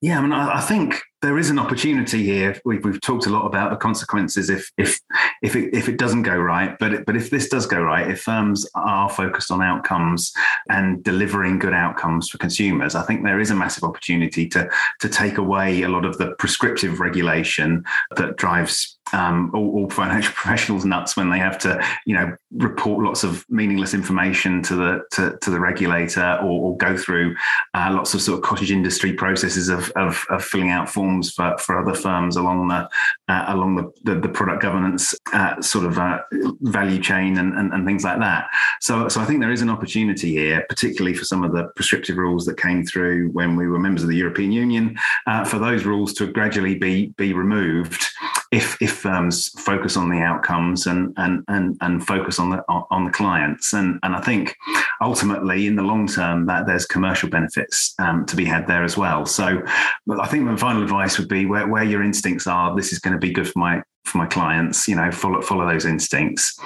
Yeah, 0.01 0.19
I 0.19 0.21
mean, 0.21 0.31
I, 0.31 0.57
I 0.57 0.61
think 0.61 1.01
there 1.25 1.37
is 1.39 1.49
an 1.49 1.59
opportunity 1.59 2.23
here. 2.23 2.59
We've, 2.65 2.83
we've 2.85 3.01
talked 3.01 3.25
a 3.25 3.29
lot 3.29 3.45
about 3.45 3.71
the 3.71 3.75
consequences 3.77 4.49
if 4.49 4.71
if 4.77 4.99
if 5.41 5.55
it, 5.55 5.73
if 5.73 5.89
it 5.89 5.97
doesn't 5.97 6.23
go 6.23 6.37
right, 6.37 6.77
but 6.79 6.93
it, 6.93 7.05
but 7.05 7.15
if 7.15 7.29
this 7.29 7.49
does 7.49 7.65
go 7.65 7.81
right, 7.81 8.09
if 8.09 8.21
firms 8.21 8.67
are 8.75 9.09
focused 9.09 9.51
on 9.51 9.61
outcomes 9.61 10.31
and 10.69 11.03
delivering 11.03 11.59
good 11.59 11.73
outcomes 11.73 12.29
for 12.29 12.37
consumers, 12.37 12.95
I 12.95 13.03
think 13.03 13.23
there 13.23 13.39
is 13.39 13.51
a 13.51 13.55
massive 13.55 13.83
opportunity 13.83 14.47
to 14.49 14.69
to 15.01 15.09
take 15.09 15.37
away 15.37 15.81
a 15.81 15.89
lot 15.89 16.05
of 16.05 16.17
the 16.17 16.35
prescriptive 16.37 16.99
regulation 16.99 17.83
that 18.15 18.37
drives 18.37 18.94
um, 19.15 19.49
all, 19.53 19.71
all, 19.75 19.89
financial 19.89 20.33
professionals 20.35 20.83
nuts 20.83 21.15
when 21.15 21.29
they 21.29 21.39
have 21.39 21.57
to, 21.59 21.81
you 22.05 22.13
know, 22.13 22.35
report 22.51 23.03
lots 23.03 23.23
of 23.23 23.45
meaningless 23.49 23.93
information 23.93 24.61
to 24.61 24.75
the 24.75 25.01
to, 25.11 25.37
to 25.41 25.49
the 25.49 25.59
regulator 25.59 26.37
or, 26.41 26.61
or 26.71 26.77
go 26.77 26.97
through 26.97 27.35
uh, 27.73 27.89
lots 27.91 28.13
of 28.13 28.21
sort 28.21 28.37
of 28.37 28.43
cottage 28.43 28.71
industry 28.71 29.13
processes 29.13 29.69
of, 29.69 29.89
of, 29.91 30.25
of 30.29 30.43
filling 30.43 30.69
out 30.69 30.89
forms 30.89 31.31
for, 31.31 31.57
for 31.57 31.79
other 31.79 31.97
firms 31.97 32.35
along 32.35 32.67
the 32.67 32.87
uh, 33.29 33.45
along 33.47 33.75
the, 33.75 33.91
the, 34.03 34.19
the, 34.19 34.35
product 34.35 34.61
governance 34.61 35.15
uh, 35.33 35.61
sort 35.61 35.85
of 35.85 35.97
uh, 35.97 36.19
value 36.61 37.01
chain 37.01 37.37
and, 37.37 37.53
and, 37.57 37.73
and 37.73 37.85
things 37.85 38.03
like 38.03 38.19
that. 38.19 38.47
So 38.81 39.07
so 39.07 39.21
I 39.21 39.25
think 39.25 39.39
there 39.39 39.51
is 39.51 39.61
an 39.61 39.69
opportunity 39.69 40.31
here, 40.31 40.65
particularly 40.67 41.15
for 41.15 41.23
some 41.23 41.43
of 41.43 41.53
the 41.53 41.69
prescriptive 41.75 42.17
rules 42.17 42.45
that 42.45 42.57
came 42.57 42.85
through 42.85 43.29
when 43.29 43.55
we 43.55 43.67
were 43.67 43.79
members 43.79 44.03
of 44.03 44.09
the 44.09 44.17
European 44.17 44.51
Union, 44.51 44.97
uh, 45.25 45.45
for 45.45 45.57
those 45.57 45.85
rules 45.85 46.13
to 46.15 46.27
gradually 46.27 46.75
be 46.75 47.07
be 47.17 47.31
removed 47.33 48.05
if 48.55 48.81
if 48.81 48.93
firms 48.93 49.49
focus 49.59 49.97
on 49.97 50.09
the 50.09 50.19
outcomes 50.19 50.87
and 50.87 51.13
and 51.17 51.43
and, 51.49 51.77
and 51.81 52.07
focus 52.07 52.39
on 52.39 52.49
the 52.49 52.63
on 52.69 53.03
the 53.03 53.11
clients. 53.11 53.73
And 53.73 53.99
and 54.01 54.15
I 54.15 54.21
think 54.21 54.55
ultimately 55.01 55.67
in 55.67 55.75
the 55.75 55.83
long 55.83 56.07
term 56.07 56.45
that 56.45 56.65
there's 56.65 56.85
commercial 56.85 57.29
benefits 57.29 57.93
um, 57.99 58.25
to 58.27 58.35
be 58.35 58.45
had 58.45 58.65
there 58.67 58.83
as 58.83 58.97
well. 58.97 59.25
So 59.25 59.61
I 60.09 60.27
think 60.27 60.43
my 60.43 60.55
final 60.55 60.83
advice 60.83 61.19
would 61.19 61.27
be 61.27 61.45
where, 61.45 61.67
where 61.67 61.83
your 61.83 62.01
instincts 62.01 62.47
are 62.47 62.73
this 62.75 62.93
is 62.93 62.99
going 62.99 63.13
to 63.13 63.19
be 63.19 63.33
good 63.33 63.49
for 63.49 63.59
my 63.59 63.83
for 64.05 64.19
my 64.19 64.27
clients 64.27 64.87
you 64.87 64.95
know 64.95 65.11
follow 65.11 65.41
follow 65.41 65.67
those 65.67 65.85
instincts. 65.85 66.57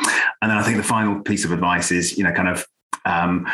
And 0.42 0.52
then 0.52 0.58
I 0.58 0.64
think 0.64 0.78
the 0.78 0.84
final 0.84 1.22
piece 1.22 1.44
of 1.44 1.52
advice 1.52 1.92
is 1.92 2.18
you 2.18 2.24
know 2.24 2.32
kind 2.34 2.50
of 2.50 2.68
um, 3.06 3.48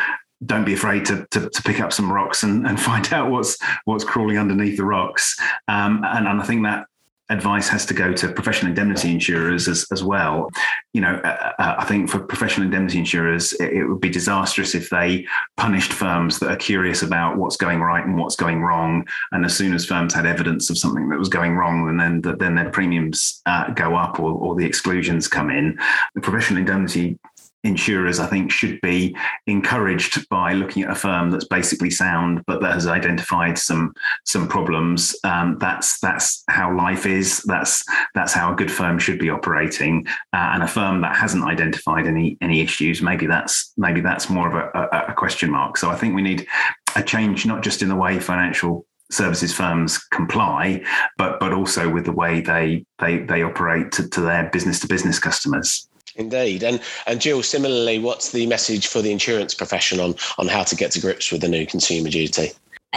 don't 0.44 0.66
be 0.66 0.74
afraid 0.74 1.06
to, 1.06 1.26
to, 1.30 1.48
to, 1.48 1.62
pick 1.62 1.80
up 1.80 1.94
some 1.94 2.12
rocks 2.12 2.42
and, 2.42 2.66
and 2.66 2.78
find 2.90 3.10
out 3.14 3.30
what's 3.30 3.56
what's 3.86 4.04
crawling 4.04 4.36
underneath 4.36 4.76
the 4.76 4.84
rocks. 4.84 5.34
Um, 5.68 6.04
and, 6.04 6.28
and 6.28 6.42
I 6.42 6.44
think 6.44 6.64
that 6.64 6.84
advice 7.28 7.68
has 7.68 7.84
to 7.86 7.94
go 7.94 8.12
to 8.12 8.28
professional 8.28 8.70
indemnity 8.70 9.10
insurers 9.10 9.68
as, 9.68 9.86
as 9.90 10.02
well. 10.04 10.48
You 10.92 11.00
know, 11.00 11.14
uh, 11.24 11.52
uh, 11.58 11.74
I 11.78 11.84
think 11.84 12.08
for 12.08 12.20
professional 12.20 12.66
indemnity 12.66 12.98
insurers, 12.98 13.52
it, 13.54 13.72
it, 13.72 13.86
would 13.86 14.00
be 14.00 14.08
disastrous 14.08 14.74
if 14.74 14.90
they 14.90 15.26
punished 15.56 15.92
firms 15.92 16.38
that 16.38 16.50
are 16.50 16.56
curious 16.56 17.02
about 17.02 17.36
what's 17.36 17.56
going 17.56 17.80
right 17.80 18.04
and 18.04 18.16
what's 18.16 18.36
going 18.36 18.62
wrong. 18.62 19.06
And 19.32 19.44
as 19.44 19.56
soon 19.56 19.74
as 19.74 19.84
firms 19.84 20.14
had 20.14 20.26
evidence 20.26 20.70
of 20.70 20.78
something 20.78 21.08
that 21.08 21.18
was 21.18 21.28
going 21.28 21.56
wrong, 21.56 21.86
then 21.86 21.96
then, 22.22 22.38
then 22.38 22.54
their 22.54 22.70
premiums 22.70 23.42
uh, 23.46 23.70
go 23.70 23.96
up 23.96 24.20
or, 24.20 24.32
or 24.32 24.54
the 24.54 24.64
exclusions 24.64 25.28
come 25.28 25.50
in. 25.50 25.78
The 26.14 26.20
professional 26.20 26.60
indemnity 26.60 27.18
insurers, 27.66 28.20
I 28.20 28.26
think, 28.26 28.50
should 28.50 28.80
be 28.80 29.16
encouraged 29.46 30.28
by 30.28 30.52
looking 30.52 30.84
at 30.84 30.90
a 30.90 30.94
firm 30.94 31.30
that's 31.30 31.46
basically 31.46 31.90
sound, 31.90 32.42
but 32.46 32.60
that 32.62 32.74
has 32.74 32.86
identified 32.86 33.58
some 33.58 33.92
some 34.24 34.48
problems. 34.48 35.16
Um, 35.24 35.58
that's 35.58 36.00
that's 36.00 36.44
how 36.48 36.74
life 36.74 37.06
is. 37.06 37.42
That's 37.42 37.84
that's 38.14 38.32
how 38.32 38.52
a 38.52 38.56
good 38.56 38.70
firm 38.70 38.98
should 38.98 39.18
be 39.18 39.30
operating. 39.30 40.06
Uh, 40.32 40.50
and 40.54 40.62
a 40.62 40.68
firm 40.68 41.00
that 41.02 41.16
hasn't 41.16 41.44
identified 41.44 42.06
any 42.06 42.38
any 42.40 42.60
issues, 42.60 43.02
maybe 43.02 43.26
that's 43.26 43.72
maybe 43.76 44.00
that's 44.00 44.30
more 44.30 44.48
of 44.48 44.54
a, 44.54 44.88
a, 44.96 45.12
a 45.12 45.14
question 45.14 45.50
mark. 45.50 45.76
So 45.76 45.90
I 45.90 45.96
think 45.96 46.14
we 46.14 46.22
need 46.22 46.46
a 46.94 47.02
change, 47.02 47.46
not 47.46 47.62
just 47.62 47.82
in 47.82 47.88
the 47.88 47.96
way 47.96 48.18
financial 48.18 48.86
services 49.10 49.52
firms 49.52 49.98
comply, 49.98 50.82
but 51.18 51.38
but 51.40 51.52
also 51.52 51.88
with 51.88 52.04
the 52.04 52.12
way 52.12 52.40
they 52.40 52.84
they 52.98 53.18
they 53.18 53.42
operate 53.42 53.92
to, 53.92 54.08
to 54.08 54.20
their 54.20 54.48
business 54.50 54.80
to 54.80 54.88
business 54.88 55.18
customers. 55.18 55.88
Indeed, 56.16 56.62
and 56.62 56.80
and 57.06 57.20
Jill, 57.20 57.42
similarly, 57.42 57.98
what's 57.98 58.32
the 58.32 58.46
message 58.46 58.86
for 58.86 59.02
the 59.02 59.12
insurance 59.12 59.54
profession 59.54 60.00
on 60.00 60.14
on 60.38 60.48
how 60.48 60.62
to 60.64 60.76
get 60.76 60.90
to 60.92 61.00
grips 61.00 61.30
with 61.30 61.42
the 61.42 61.48
new 61.48 61.66
consumer 61.66 62.08
duty? 62.08 62.52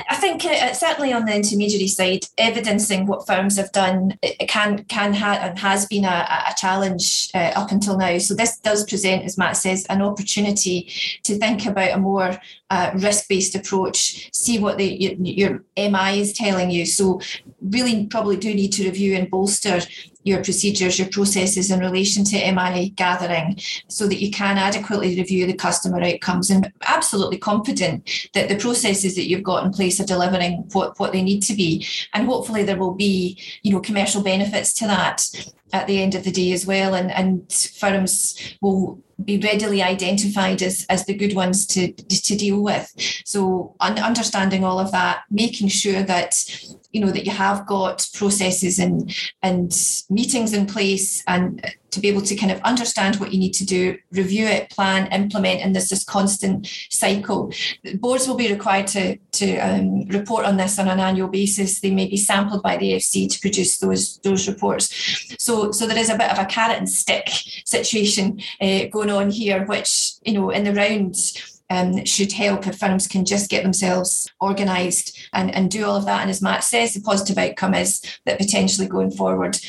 I 0.07 0.15
think 0.15 0.45
uh, 0.45 0.73
certainly 0.73 1.11
on 1.13 1.25
the 1.25 1.35
intermediary 1.35 1.87
side, 1.87 2.25
evidencing 2.37 3.07
what 3.07 3.25
firms 3.25 3.57
have 3.57 3.71
done 3.71 4.17
it 4.21 4.47
can 4.47 4.83
can 4.85 5.13
ha- 5.13 5.39
and 5.41 5.59
has 5.59 5.87
been 5.87 6.05
a, 6.05 6.45
a 6.49 6.53
challenge 6.55 7.29
uh, 7.33 7.51
up 7.55 7.71
until 7.71 7.97
now. 7.97 8.17
So 8.19 8.33
this 8.33 8.57
does 8.59 8.85
present, 8.85 9.23
as 9.23 9.37
Matt 9.37 9.57
says, 9.57 9.85
an 9.89 10.01
opportunity 10.01 10.91
to 11.23 11.37
think 11.37 11.65
about 11.65 11.97
a 11.97 11.99
more 11.99 12.39
uh, 12.69 12.91
risk-based 12.95 13.55
approach. 13.55 14.29
See 14.33 14.59
what 14.59 14.77
the 14.77 14.85
your, 14.85 15.13
your 15.13 15.63
MI 15.75 16.19
is 16.19 16.33
telling 16.33 16.69
you. 16.69 16.85
So 16.85 17.19
really, 17.61 18.05
probably 18.05 18.37
do 18.37 18.53
need 18.53 18.71
to 18.73 18.85
review 18.85 19.15
and 19.15 19.29
bolster 19.29 19.81
your 20.29 20.43
procedures, 20.43 20.97
your 20.97 21.09
processes 21.09 21.71
in 21.71 21.79
relation 21.79 22.23
to 22.23 22.51
MI 22.51 22.89
gathering 22.91 23.59
so 23.87 24.07
that 24.07 24.21
you 24.21 24.31
can 24.31 24.57
adequately 24.57 25.17
review 25.17 25.45
the 25.45 25.53
customer 25.53 26.01
outcomes 26.01 26.49
and 26.49 26.71
absolutely 26.83 27.37
confident 27.37 28.29
that 28.33 28.47
the 28.47 28.55
processes 28.55 29.15
that 29.15 29.27
you've 29.27 29.43
got 29.43 29.65
in 29.65 29.71
place 29.71 29.99
are 29.99 30.05
delivering 30.05 30.69
what, 30.71 30.97
what 30.99 31.11
they 31.11 31.21
need 31.21 31.41
to 31.41 31.53
be. 31.53 31.85
And 32.13 32.27
hopefully 32.27 32.63
there 32.63 32.77
will 32.77 32.95
be, 32.95 33.41
you 33.63 33.73
know, 33.73 33.79
commercial 33.79 34.23
benefits 34.23 34.73
to 34.75 34.87
that 34.87 35.25
at 35.73 35.87
the 35.87 36.01
end 36.01 36.15
of 36.15 36.23
the 36.23 36.31
day 36.31 36.51
as 36.51 36.65
well. 36.65 36.93
And, 36.93 37.11
and 37.11 37.51
firms 37.51 38.55
will 38.61 39.03
be 39.23 39.37
readily 39.37 39.81
identified 39.83 40.61
as, 40.61 40.85
as 40.89 41.05
the 41.05 41.13
good 41.13 41.35
ones 41.35 41.65
to, 41.67 41.91
to 41.91 42.35
deal 42.35 42.61
with. 42.61 42.91
So 43.25 43.75
un- 43.79 43.99
understanding 43.99 44.63
all 44.63 44.79
of 44.79 44.91
that, 44.91 45.23
making 45.29 45.69
sure 45.69 46.03
that 46.03 46.43
you 46.91 47.01
know 47.01 47.11
that 47.11 47.25
you 47.25 47.31
have 47.31 47.67
got 47.67 48.07
processes 48.13 48.79
and 48.79 49.15
and 49.43 49.71
meetings 50.09 50.53
in 50.53 50.65
place 50.65 51.23
and 51.27 51.63
to 51.91 51.99
be 51.99 52.07
able 52.07 52.21
to 52.21 52.35
kind 52.35 52.51
of 52.51 52.61
understand 52.61 53.15
what 53.15 53.31
you 53.31 53.39
need 53.39 53.53
to 53.53 53.65
do 53.65 53.97
review 54.11 54.45
it 54.45 54.69
plan 54.69 55.07
implement 55.11 55.61
and 55.61 55.75
there's 55.75 55.89
this 55.89 56.03
constant 56.03 56.67
cycle. 56.89 57.51
Boards 57.95 58.27
will 58.27 58.35
be 58.35 58.51
required 58.51 58.87
to 58.87 59.17
to 59.17 59.57
um, 59.57 60.05
report 60.07 60.45
on 60.45 60.57
this 60.57 60.79
on 60.79 60.87
an 60.87 60.99
annual 60.99 61.27
basis. 61.27 61.79
They 61.79 61.91
may 61.91 62.07
be 62.07 62.17
sampled 62.17 62.63
by 62.63 62.77
the 62.77 62.93
fc 62.93 63.31
to 63.31 63.39
produce 63.39 63.77
those 63.77 64.17
those 64.19 64.47
reports. 64.47 64.85
So 65.37 65.71
so 65.71 65.85
there 65.85 65.97
is 65.97 66.09
a 66.09 66.17
bit 66.17 66.31
of 66.31 66.39
a 66.39 66.45
carrot 66.45 66.77
and 66.77 66.89
stick 66.89 67.27
situation 67.65 68.39
uh, 68.61 68.85
going 68.85 69.08
on 69.17 69.29
here 69.29 69.65
which 69.65 70.13
you 70.23 70.33
know 70.33 70.49
in 70.49 70.63
the 70.63 70.73
round 70.73 71.15
um, 71.69 72.03
should 72.05 72.31
help 72.31 72.65
if 72.67 72.77
firms 72.77 73.07
can 73.07 73.25
just 73.25 73.49
get 73.49 73.63
themselves 73.63 74.31
organised 74.41 75.29
and, 75.33 75.53
and 75.53 75.69
do 75.69 75.85
all 75.85 75.95
of 75.95 76.05
that. 76.05 76.21
And 76.21 76.29
as 76.29 76.41
Matt 76.41 76.63
says, 76.63 76.93
the 76.93 77.01
positive 77.01 77.37
outcome 77.37 77.75
is 77.75 78.01
that 78.25 78.39
potentially 78.39 78.87
going 78.87 79.11
forward, 79.11 79.59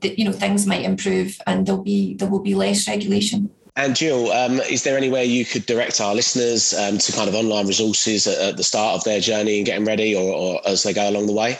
that, 0.00 0.18
you 0.18 0.24
know, 0.24 0.32
things 0.32 0.66
might 0.66 0.84
improve 0.84 1.40
and 1.46 1.66
there'll 1.66 1.82
be 1.82 2.14
there 2.14 2.28
will 2.28 2.40
be 2.40 2.54
less 2.54 2.88
regulation. 2.88 3.50
And 3.76 3.94
Jill, 3.94 4.32
um, 4.32 4.58
is 4.62 4.82
there 4.82 4.96
any 4.96 5.08
way 5.08 5.24
you 5.24 5.44
could 5.44 5.64
direct 5.64 6.00
our 6.00 6.12
listeners 6.12 6.74
um, 6.74 6.98
to 6.98 7.12
kind 7.12 7.28
of 7.28 7.36
online 7.36 7.68
resources 7.68 8.26
at, 8.26 8.38
at, 8.38 8.56
the 8.56 8.64
start 8.64 8.96
of 8.96 9.04
their 9.04 9.20
journey 9.20 9.58
and 9.58 9.66
getting 9.66 9.84
ready, 9.84 10.16
or, 10.16 10.34
or 10.34 10.60
as 10.66 10.82
they 10.82 10.92
go 10.92 11.08
along 11.08 11.26
the 11.26 11.32
way? 11.32 11.56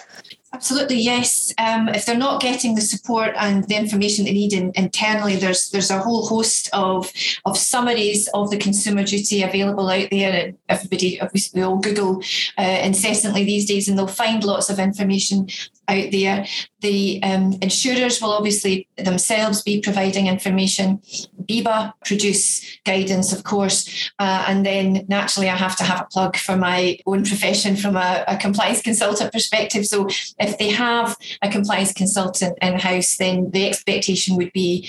Absolutely, 0.50 0.96
yes. 0.96 1.52
Um, 1.58 1.88
if 1.90 2.06
they're 2.06 2.16
not 2.16 2.40
getting 2.40 2.74
the 2.74 2.80
support 2.80 3.34
and 3.36 3.64
the 3.64 3.76
information 3.76 4.24
they 4.24 4.32
need 4.32 4.54
in, 4.54 4.72
internally, 4.76 5.36
there's 5.36 5.68
there's 5.70 5.90
a 5.90 6.00
whole 6.00 6.26
host 6.26 6.70
of 6.72 7.12
of 7.44 7.58
summaries 7.58 8.28
of 8.32 8.50
the 8.50 8.56
consumer 8.56 9.04
duty 9.04 9.42
available 9.42 9.90
out 9.90 10.08
there. 10.10 10.54
Everybody, 10.68 11.20
obviously, 11.20 11.62
all 11.62 11.76
Google 11.78 12.22
uh, 12.56 12.80
incessantly 12.82 13.44
these 13.44 13.66
days, 13.66 13.88
and 13.88 13.98
they'll 13.98 14.06
find 14.06 14.42
lots 14.42 14.70
of 14.70 14.78
information 14.78 15.48
out 15.88 16.10
there. 16.12 16.46
The 16.80 17.20
um, 17.22 17.58
insurers 17.60 18.20
will 18.20 18.32
obviously 18.32 18.86
themselves 18.96 19.62
be 19.62 19.80
providing 19.80 20.26
information. 20.26 21.02
BIBA 21.42 21.92
produce 22.04 22.78
guidance, 22.84 23.32
of 23.32 23.42
course, 23.42 24.10
uh, 24.18 24.44
and 24.46 24.64
then 24.64 25.06
naturally 25.08 25.48
I 25.48 25.56
have 25.56 25.76
to 25.76 25.84
have 25.84 26.02
a 26.02 26.04
plug 26.04 26.36
for 26.36 26.56
my 26.56 26.98
own 27.06 27.24
profession 27.24 27.74
from 27.74 27.96
a, 27.96 28.24
a 28.28 28.36
compliance 28.36 28.82
consultant 28.82 29.32
perspective. 29.32 29.86
So 29.86 30.06
if 30.38 30.58
they 30.58 30.70
have 30.70 31.16
a 31.42 31.50
compliance 31.50 31.92
consultant 31.92 32.58
in 32.60 32.78
house, 32.78 33.16
then 33.16 33.50
the 33.50 33.66
expectation 33.66 34.36
would 34.36 34.52
be 34.52 34.88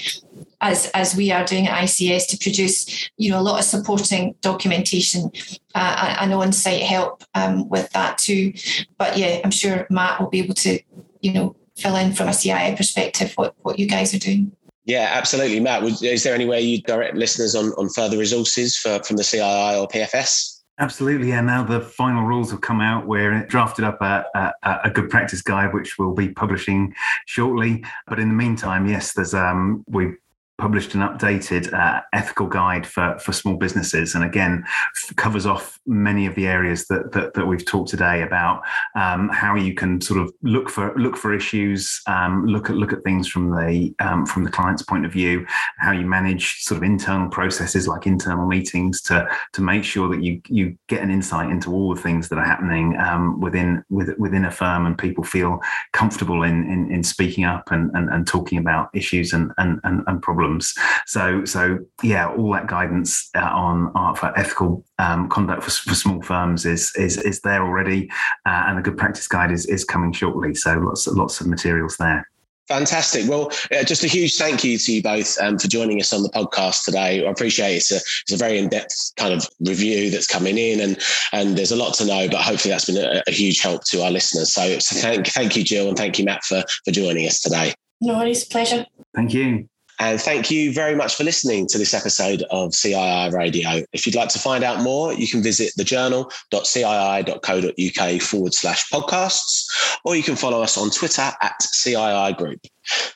as 0.62 0.88
as 0.94 1.16
we 1.16 1.32
are 1.32 1.46
doing 1.46 1.68
at 1.68 1.84
ICS 1.84 2.28
to 2.30 2.38
produce 2.38 3.10
you 3.18 3.32
know 3.32 3.40
a 3.40 3.42
lot 3.42 3.60
of 3.60 3.66
supporting 3.66 4.36
documentation 4.42 5.32
uh, 5.76 6.16
and 6.20 6.34
on-site 6.34 6.82
help 6.82 7.24
um, 7.36 7.68
with 7.70 7.90
that 7.92 8.18
too. 8.18 8.54
But 8.98 9.18
yeah, 9.18 9.40
I'm 9.44 9.52
sure 9.52 9.88
Matt 9.90 10.20
will 10.20 10.30
be 10.30 10.40
able 10.40 10.56
to 10.56 10.80
you 11.22 11.34
know 11.34 11.56
fill 11.78 11.96
in 11.96 12.14
from 12.14 12.28
a 12.28 12.32
CII 12.32 12.76
perspective 12.76 13.34
what 13.36 13.56
what 13.62 13.80
you 13.80 13.88
guys 13.88 14.14
are 14.14 14.20
doing. 14.20 14.52
Yeah, 14.86 15.12
absolutely, 15.14 15.60
Matt. 15.60 15.84
Is 15.84 16.24
there 16.24 16.34
any 16.34 16.46
way 16.46 16.62
you 16.62 16.82
direct 16.82 17.16
listeners 17.16 17.56
on 17.56 17.74
on 17.74 17.90
further 17.90 18.18
resources 18.18 18.78
for 18.78 19.02
from 19.04 19.18
the 19.18 19.24
CII 19.24 19.80
or 19.80 19.88
PFS? 19.88 20.60
Absolutely, 20.80 21.30
yeah. 21.30 21.42
Now 21.42 21.64
the 21.64 21.82
final 21.82 22.24
rules 22.24 22.52
have 22.52 22.62
come 22.62 22.80
out. 22.80 23.06
We're 23.06 23.46
drafted 23.48 23.84
up 23.84 24.02
a, 24.02 24.26
a, 24.34 24.80
a, 24.86 24.90
good 24.90 25.10
practice 25.10 25.42
guide, 25.42 25.74
which 25.74 26.00
we'll 26.00 26.14
be 26.14 26.30
publishing 26.30 26.96
shortly. 27.26 27.84
But 28.08 28.18
in 28.18 28.30
the 28.30 28.34
meantime, 28.34 28.88
yes, 28.88 29.12
there's 29.12 29.34
um, 29.34 29.84
we 29.90 30.14
published 30.60 30.94
an 30.94 31.02
updated 31.02 31.74
uh, 31.74 32.02
ethical 32.14 32.48
guide 32.48 32.86
for, 32.86 33.18
for 33.20 33.34
small 33.34 33.56
businesses. 33.56 34.16
And 34.16 34.24
again 34.24 34.64
f- 34.66 35.16
covers 35.16 35.46
off 35.46 35.80
many 35.86 36.26
of 36.26 36.36
the 36.36 36.48
areas 36.48 36.86
that, 36.88 37.12
that, 37.14 37.34
that 37.34 37.46
we've 37.46 37.66
talked 37.66 37.90
today 37.90 38.22
about 38.22 38.62
um, 38.96 39.30
how 39.30 39.56
you 39.56 39.74
can 39.74 40.02
sort 40.02 40.20
of 40.20 40.32
look 40.44 40.70
for 40.70 40.94
look 40.98 41.16
for 41.16 41.34
issues 41.34 42.02
um, 42.08 42.46
look 42.46 42.70
at 42.70 42.76
look 42.76 42.94
at 42.94 43.04
things 43.04 43.28
from 43.28 43.52
the 43.52 43.94
um, 44.00 44.26
from 44.26 44.44
the 44.44 44.52
client's 44.52 44.84
point 44.84 45.06
of 45.06 45.12
view 45.12 45.46
how 45.78 45.92
you 45.92 46.06
manage 46.06 46.62
sort 46.62 46.78
of 46.78 46.84
internal 46.84 47.30
processes 47.30 47.88
like 47.88 48.06
internal 48.06 48.46
meetings 48.46 49.02
to 49.02 49.28
to 49.54 49.62
make 49.62 49.84
sure 49.84 50.10
that 50.10 50.24
you 50.24 50.42
you 50.48 50.78
get 50.88 51.02
an 51.02 51.10
insight 51.10 51.50
into 51.50 51.74
all 51.74 51.94
the 51.94 52.02
things 52.02 52.30
that 52.30 52.38
are 52.38 52.46
happening 52.46 52.98
um, 52.98 53.40
within 53.40 53.84
with, 53.90 54.10
within 54.18 54.46
a 54.46 54.52
firm 54.52 54.86
and 54.86 54.98
people 54.98 55.24
feel 55.24 55.60
comfortable 55.94 56.44
in 56.44 56.70
in, 56.70 56.92
in 56.92 57.04
speaking 57.04 57.44
up 57.44 57.72
and, 57.72 57.92
and, 57.96 58.10
and 58.10 58.28
talking 58.28 58.58
about 58.58 58.90
issues 58.94 59.34
and, 59.34 59.52
and, 59.58 59.80
and, 59.84 60.04
and 60.08 60.22
problems 60.22 60.49
problems. 60.50 60.74
So, 61.06 61.46
so 61.46 61.80
yeah, 62.04 62.30
all 62.30 62.52
that 62.54 62.68
guidance 62.68 63.30
uh, 63.36 63.40
on 63.40 63.92
uh, 63.96 64.14
for 64.14 64.38
ethical 64.38 64.84
um, 64.98 65.30
conduct 65.30 65.64
for, 65.64 65.72
for, 65.72 65.96
small 65.96 66.22
firms 66.22 66.66
is 66.66 66.94
is 66.96 67.18
is 67.18 67.42
there 67.42 67.64
already, 67.64 68.10
uh, 68.46 68.66
and 68.68 68.78
the 68.78 68.82
good 68.82 68.98
practice 68.98 69.28
guide 69.28 69.52
is 69.52 69.66
is 69.66 69.84
coming 69.84 70.12
shortly. 70.12 70.56
So, 70.56 70.74
lots 70.78 71.08
lots 71.08 71.42
of 71.42 71.48
materials 71.48 71.98
there. 71.98 72.28
Fantastic. 72.68 73.28
Well, 73.28 73.52
uh, 73.76 73.84
just 73.84 74.04
a 74.04 74.08
huge 74.08 74.38
thank 74.38 74.64
you 74.64 74.78
to 74.78 74.94
you 74.94 75.02
both 75.02 75.42
um, 75.42 75.58
for 75.58 75.68
joining 75.68 76.00
us 76.00 76.14
on 76.14 76.22
the 76.22 76.30
podcast 76.30 76.86
today. 76.86 77.26
I 77.26 77.32
appreciate 77.32 77.74
it. 77.74 77.78
It's 77.78 77.92
a, 77.92 77.96
it's 77.96 78.34
a 78.34 78.38
very 78.38 78.60
in-depth 78.60 79.14
kind 79.18 79.34
of 79.34 79.48
review 79.62 80.12
that's 80.12 80.28
coming 80.28 80.58
in, 80.58 80.80
and 80.80 81.00
and 81.32 81.58
there's 81.58 81.72
a 81.72 81.76
lot 81.76 81.96
to 81.96 82.06
know. 82.06 82.28
But 82.30 82.42
hopefully, 82.42 82.72
that's 82.72 82.86
been 82.86 82.98
a, 82.98 83.24
a 83.28 83.32
huge 83.32 83.62
help 83.62 83.84
to 83.86 84.04
our 84.04 84.12
listeners. 84.12 84.54
So, 84.54 84.78
so 84.80 85.00
thank 85.00 85.28
thank 85.28 85.56
you, 85.56 85.64
Jill, 85.64 85.88
and 85.88 85.98
thank 85.98 86.20
you, 86.20 86.26
Matt, 86.26 86.44
for 86.44 86.64
for 86.86 86.92
joining 86.92 87.26
us 87.26 87.42
today. 87.42 87.74
No 88.02 88.18
worries, 88.18 88.46
pleasure. 88.46 88.86
Thank 89.14 89.34
you. 89.34 89.68
And 90.00 90.20
thank 90.20 90.50
you 90.50 90.72
very 90.72 90.96
much 90.96 91.16
for 91.16 91.26
listening 91.26 91.68
to 91.68 91.78
this 91.78 91.94
episode 91.94 92.44
of 92.52 92.72
CII 92.72 93.34
Radio. 93.34 93.84
If 93.92 94.06
you'd 94.06 94.16
like 94.16 94.30
to 94.30 94.40
find 94.40 94.64
out 94.64 94.82
more, 94.82 95.12
you 95.14 95.28
can 95.28 95.44
visit 95.44 95.74
thejournal.cii.co.uk 95.78 98.22
forward 98.22 98.54
slash 98.54 98.90
podcasts, 98.90 99.98
or 100.06 100.16
you 100.16 100.24
can 100.24 100.38
follow 100.38 100.64
us 100.64 100.78
on 100.78 100.90
Twitter 100.90 101.30
at 101.42 101.60
CII 101.60 102.38
Group. 102.38 102.62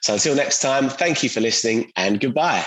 So 0.01 0.13
until 0.13 0.35
next 0.35 0.61
time, 0.61 0.89
thank 0.89 1.23
you 1.23 1.29
for 1.29 1.39
listening 1.39 1.89
and 1.95 2.19
goodbye. 2.19 2.65